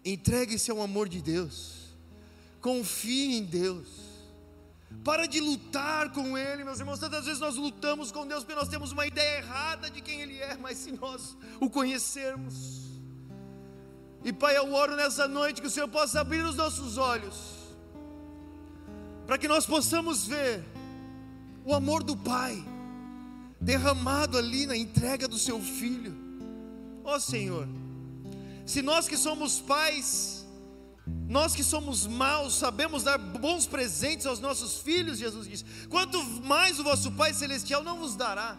Entregue-se 0.05 0.69
ao 0.69 0.81
amor 0.81 1.09
de 1.09 1.21
Deus. 1.21 1.73
Confie 2.61 3.37
em 3.37 3.43
Deus. 3.43 4.04
Para 5.03 5.27
de 5.27 5.39
lutar 5.39 6.11
com 6.11 6.37
Ele, 6.37 6.63
meus 6.63 6.79
irmãos. 6.79 6.99
Tantas 6.99 7.25
vezes 7.25 7.39
nós 7.39 7.55
lutamos 7.55 8.11
com 8.11 8.25
Deus 8.25 8.43
porque 8.43 8.59
nós 8.59 8.67
temos 8.67 8.91
uma 8.91 9.05
ideia 9.05 9.37
errada 9.37 9.89
de 9.89 10.01
quem 10.01 10.21
Ele 10.21 10.39
é, 10.39 10.57
mas 10.57 10.77
se 10.77 10.91
nós 10.91 11.37
o 11.59 11.69
conhecermos. 11.69 12.85
E 14.23 14.33
Pai, 14.33 14.57
eu 14.57 14.73
oro 14.73 14.95
nessa 14.95 15.27
noite 15.27 15.61
que 15.61 15.67
o 15.67 15.69
Senhor 15.69 15.87
possa 15.87 16.21
abrir 16.21 16.43
os 16.43 16.55
nossos 16.55 16.97
olhos, 16.97 17.35
para 19.27 19.37
que 19.37 19.47
nós 19.47 19.67
possamos 19.67 20.25
ver 20.25 20.63
o 21.63 21.75
amor 21.75 22.01
do 22.01 22.17
Pai 22.17 22.63
derramado 23.61 24.35
ali 24.35 24.65
na 24.65 24.75
entrega 24.75 25.27
do 25.27 25.37
Seu 25.37 25.61
Filho. 25.61 26.15
Ó 27.03 27.15
oh, 27.15 27.19
Senhor, 27.19 27.67
se 28.65 28.81
nós 28.81 29.07
que 29.07 29.15
somos 29.15 29.59
pais, 29.61 30.34
nós 31.27 31.55
que 31.55 31.63
somos 31.63 32.05
maus 32.05 32.55
sabemos 32.55 33.03
dar 33.03 33.17
bons 33.17 33.65
presentes 33.65 34.25
aos 34.25 34.39
nossos 34.39 34.79
filhos, 34.79 35.17
Jesus 35.17 35.47
diz. 35.47 35.65
Quanto 35.89 36.23
mais 36.43 36.79
o 36.79 36.83
vosso 36.83 37.11
Pai 37.13 37.33
Celestial 37.33 37.83
não 37.83 37.97
vos 37.97 38.15
dará. 38.15 38.57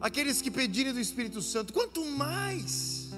Aqueles 0.00 0.42
que 0.42 0.50
pedirem 0.50 0.92
do 0.92 1.00
Espírito 1.00 1.40
Santo, 1.40 1.72
quanto 1.72 2.04
mais. 2.04 3.08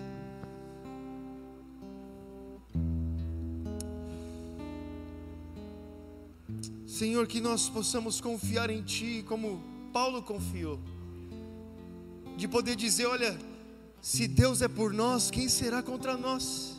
Senhor, 6.86 7.26
que 7.26 7.40
nós 7.40 7.68
possamos 7.68 8.20
confiar 8.20 8.70
em 8.70 8.82
Ti, 8.82 9.24
como 9.28 9.60
Paulo 9.92 10.22
confiou, 10.22 10.80
de 12.36 12.46
poder 12.46 12.76
dizer: 12.76 13.06
olha, 13.06 13.36
se 14.00 14.28
Deus 14.28 14.62
é 14.62 14.68
por 14.68 14.94
nós, 14.94 15.30
quem 15.30 15.48
será 15.48 15.82
contra 15.82 16.16
nós? 16.16 16.75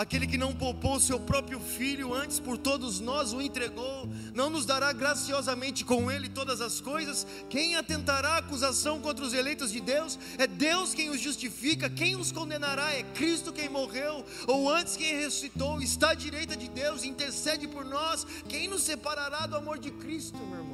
Aquele 0.00 0.26
que 0.26 0.38
não 0.38 0.54
poupou 0.54 0.98
seu 0.98 1.20
próprio 1.20 1.60
filho, 1.60 2.14
antes 2.14 2.40
por 2.40 2.56
todos 2.56 3.00
nós 3.00 3.34
o 3.34 3.42
entregou, 3.42 4.08
não 4.32 4.48
nos 4.48 4.64
dará 4.64 4.94
graciosamente 4.94 5.84
com 5.84 6.10
ele 6.10 6.26
todas 6.26 6.62
as 6.62 6.80
coisas? 6.80 7.26
Quem 7.50 7.76
atentará 7.76 8.38
acusação 8.38 8.98
contra 8.98 9.22
os 9.22 9.34
eleitos 9.34 9.70
de 9.70 9.78
Deus? 9.78 10.18
É 10.38 10.46
Deus 10.46 10.94
quem 10.94 11.10
os 11.10 11.20
justifica, 11.20 11.90
quem 11.90 12.16
os 12.16 12.32
condenará? 12.32 12.94
É 12.94 13.02
Cristo 13.02 13.52
quem 13.52 13.68
morreu, 13.68 14.24
ou 14.46 14.70
antes 14.70 14.96
quem 14.96 15.18
ressuscitou, 15.18 15.82
está 15.82 16.12
à 16.12 16.14
direita 16.14 16.56
de 16.56 16.68
Deus, 16.70 17.04
intercede 17.04 17.68
por 17.68 17.84
nós. 17.84 18.26
Quem 18.48 18.68
nos 18.68 18.82
separará 18.84 19.46
do 19.46 19.56
amor 19.56 19.78
de 19.78 19.90
Cristo, 19.90 20.38
meu 20.38 20.60
irmão? 20.60 20.69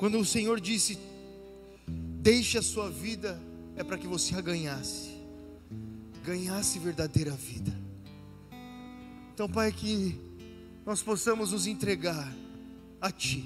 Quando 0.00 0.18
o 0.18 0.24
Senhor 0.24 0.58
disse: 0.58 0.98
Deixe 1.86 2.56
a 2.56 2.62
sua 2.62 2.88
vida, 2.88 3.38
é 3.76 3.84
para 3.84 3.98
que 3.98 4.06
você 4.06 4.34
a 4.34 4.40
ganhasse, 4.40 5.10
ganhasse 6.24 6.78
verdadeira 6.78 7.32
vida. 7.32 7.70
Então, 9.34 9.46
Pai, 9.46 9.70
que 9.70 10.18
nós 10.86 11.02
possamos 11.02 11.52
nos 11.52 11.66
entregar 11.66 12.34
a 12.98 13.10
Ti. 13.12 13.44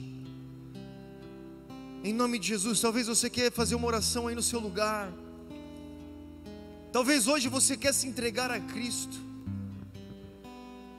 Em 2.04 2.12
nome 2.12 2.38
de 2.38 2.46
Jesus, 2.46 2.80
talvez 2.80 3.08
você 3.08 3.28
quer 3.28 3.50
fazer 3.50 3.74
uma 3.74 3.88
oração 3.88 4.28
aí 4.28 4.36
no 4.36 4.42
seu 4.42 4.60
lugar. 4.60 5.12
Talvez 6.92 7.26
hoje 7.26 7.48
você 7.48 7.76
quer 7.76 7.92
se 7.92 8.06
entregar 8.06 8.52
a 8.52 8.60
Cristo. 8.60 9.18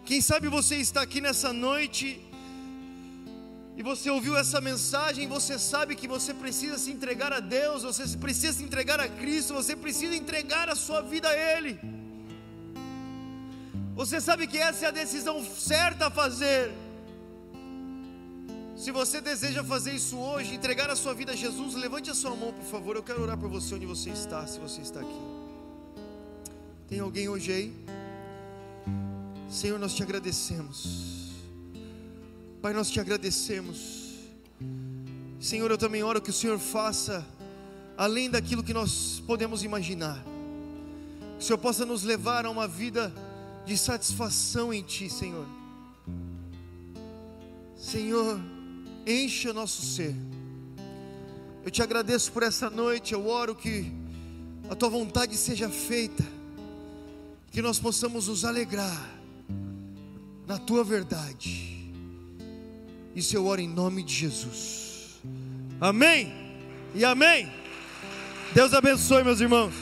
Quem 0.04 0.20
sabe 0.20 0.50
você 0.50 0.76
está 0.76 1.02
aqui 1.02 1.22
nessa 1.22 1.54
noite 1.54 2.22
e 3.78 3.84
você 3.84 4.10
ouviu 4.10 4.38
essa 4.38 4.62
mensagem, 4.62 5.28
você 5.28 5.60
sabe 5.60 5.96
que 5.96 6.08
você 6.08 6.34
precisa 6.34 6.78
se 6.78 6.92
entregar 6.92 7.34
a 7.34 7.42
Deus, 7.42 7.84
você 7.84 8.18
precisa 8.18 8.54
se 8.54 8.64
entregar 8.64 9.00
a 9.02 9.10
Cristo, 9.10 9.54
você 9.54 9.76
precisa 9.76 10.16
entregar 10.16 10.70
a 10.70 10.76
sua 10.76 11.02
vida 11.02 11.28
a 11.28 11.36
Ele. 11.36 11.78
Você 13.94 14.22
sabe 14.22 14.48
que 14.48 14.58
essa 14.58 14.86
é 14.86 14.88
a 14.88 14.92
decisão 14.92 15.44
certa 15.44 16.08
a 16.08 16.12
fazer. 16.12 16.72
Se 18.78 18.92
você 18.92 19.20
deseja 19.20 19.64
fazer 19.64 19.94
isso 19.94 20.18
hoje, 20.18 20.54
entregar 20.54 20.90
a 20.90 20.96
sua 20.96 21.14
vida 21.14 21.34
a 21.34 21.36
Jesus, 21.36 21.76
levante 21.76 22.10
a 22.10 22.14
sua 22.14 22.36
mão, 22.36 22.54
por 22.54 22.66
favor. 22.66 22.96
Eu 22.96 23.04
quero 23.04 23.22
orar 23.22 23.38
por 23.38 23.50
você 23.50 23.76
onde 23.76 23.86
você 23.86 24.10
está, 24.10 24.46
se 24.48 24.60
você 24.60 24.82
está 24.82 25.02
aqui. 25.02 25.22
Tem 26.88 27.00
alguém 27.00 27.28
hoje 27.28 27.52
aí? 27.52 27.74
Senhor, 29.50 29.80
nós 29.80 29.94
te 29.94 30.04
agradecemos. 30.04 31.25
Pai, 32.66 32.74
nós 32.74 32.90
te 32.90 33.00
agradecemos. 33.00 34.16
Senhor, 35.40 35.70
eu 35.70 35.78
também 35.78 36.02
oro 36.02 36.20
que 36.20 36.32
o 36.32 36.34
Senhor 36.34 36.58
faça 36.58 37.24
além 37.96 38.28
daquilo 38.28 38.64
que 38.64 38.74
nós 38.74 39.22
podemos 39.28 39.64
imaginar. 39.64 40.18
Que 41.38 41.44
o 41.44 41.46
Senhor 41.46 41.60
possa 41.60 41.86
nos 41.86 42.02
levar 42.02 42.44
a 42.44 42.50
uma 42.50 42.68
vida 42.68 43.14
de 43.68 43.78
satisfação 43.78 44.74
em 44.74 44.82
Ti, 44.82 45.12
Senhor. 45.12 45.46
Senhor, 47.78 48.42
encha 49.06 49.52
o 49.52 49.54
nosso 49.54 49.86
ser. 49.86 50.16
Eu 51.64 51.70
te 51.70 51.84
agradeço 51.84 52.32
por 52.32 52.42
essa 52.42 52.68
noite. 52.68 53.14
Eu 53.14 53.28
oro 53.28 53.54
que 53.54 53.94
a 54.72 54.74
Tua 54.74 54.90
vontade 54.90 55.38
seja 55.38 55.70
feita. 55.70 56.26
Que 57.52 57.62
nós 57.62 57.78
possamos 57.78 58.28
nos 58.28 58.44
alegrar 58.44 59.08
na 60.48 60.58
Tua 60.58 60.84
verdade. 60.84 61.75
Isso 63.16 63.36
eu 63.36 63.46
oro 63.46 63.62
em 63.62 63.68
nome 63.68 64.04
de 64.04 64.14
Jesus. 64.14 65.22
Amém 65.80 66.34
e 66.94 67.06
amém. 67.06 67.50
Deus 68.54 68.74
abençoe, 68.74 69.24
meus 69.24 69.40
irmãos. 69.40 69.74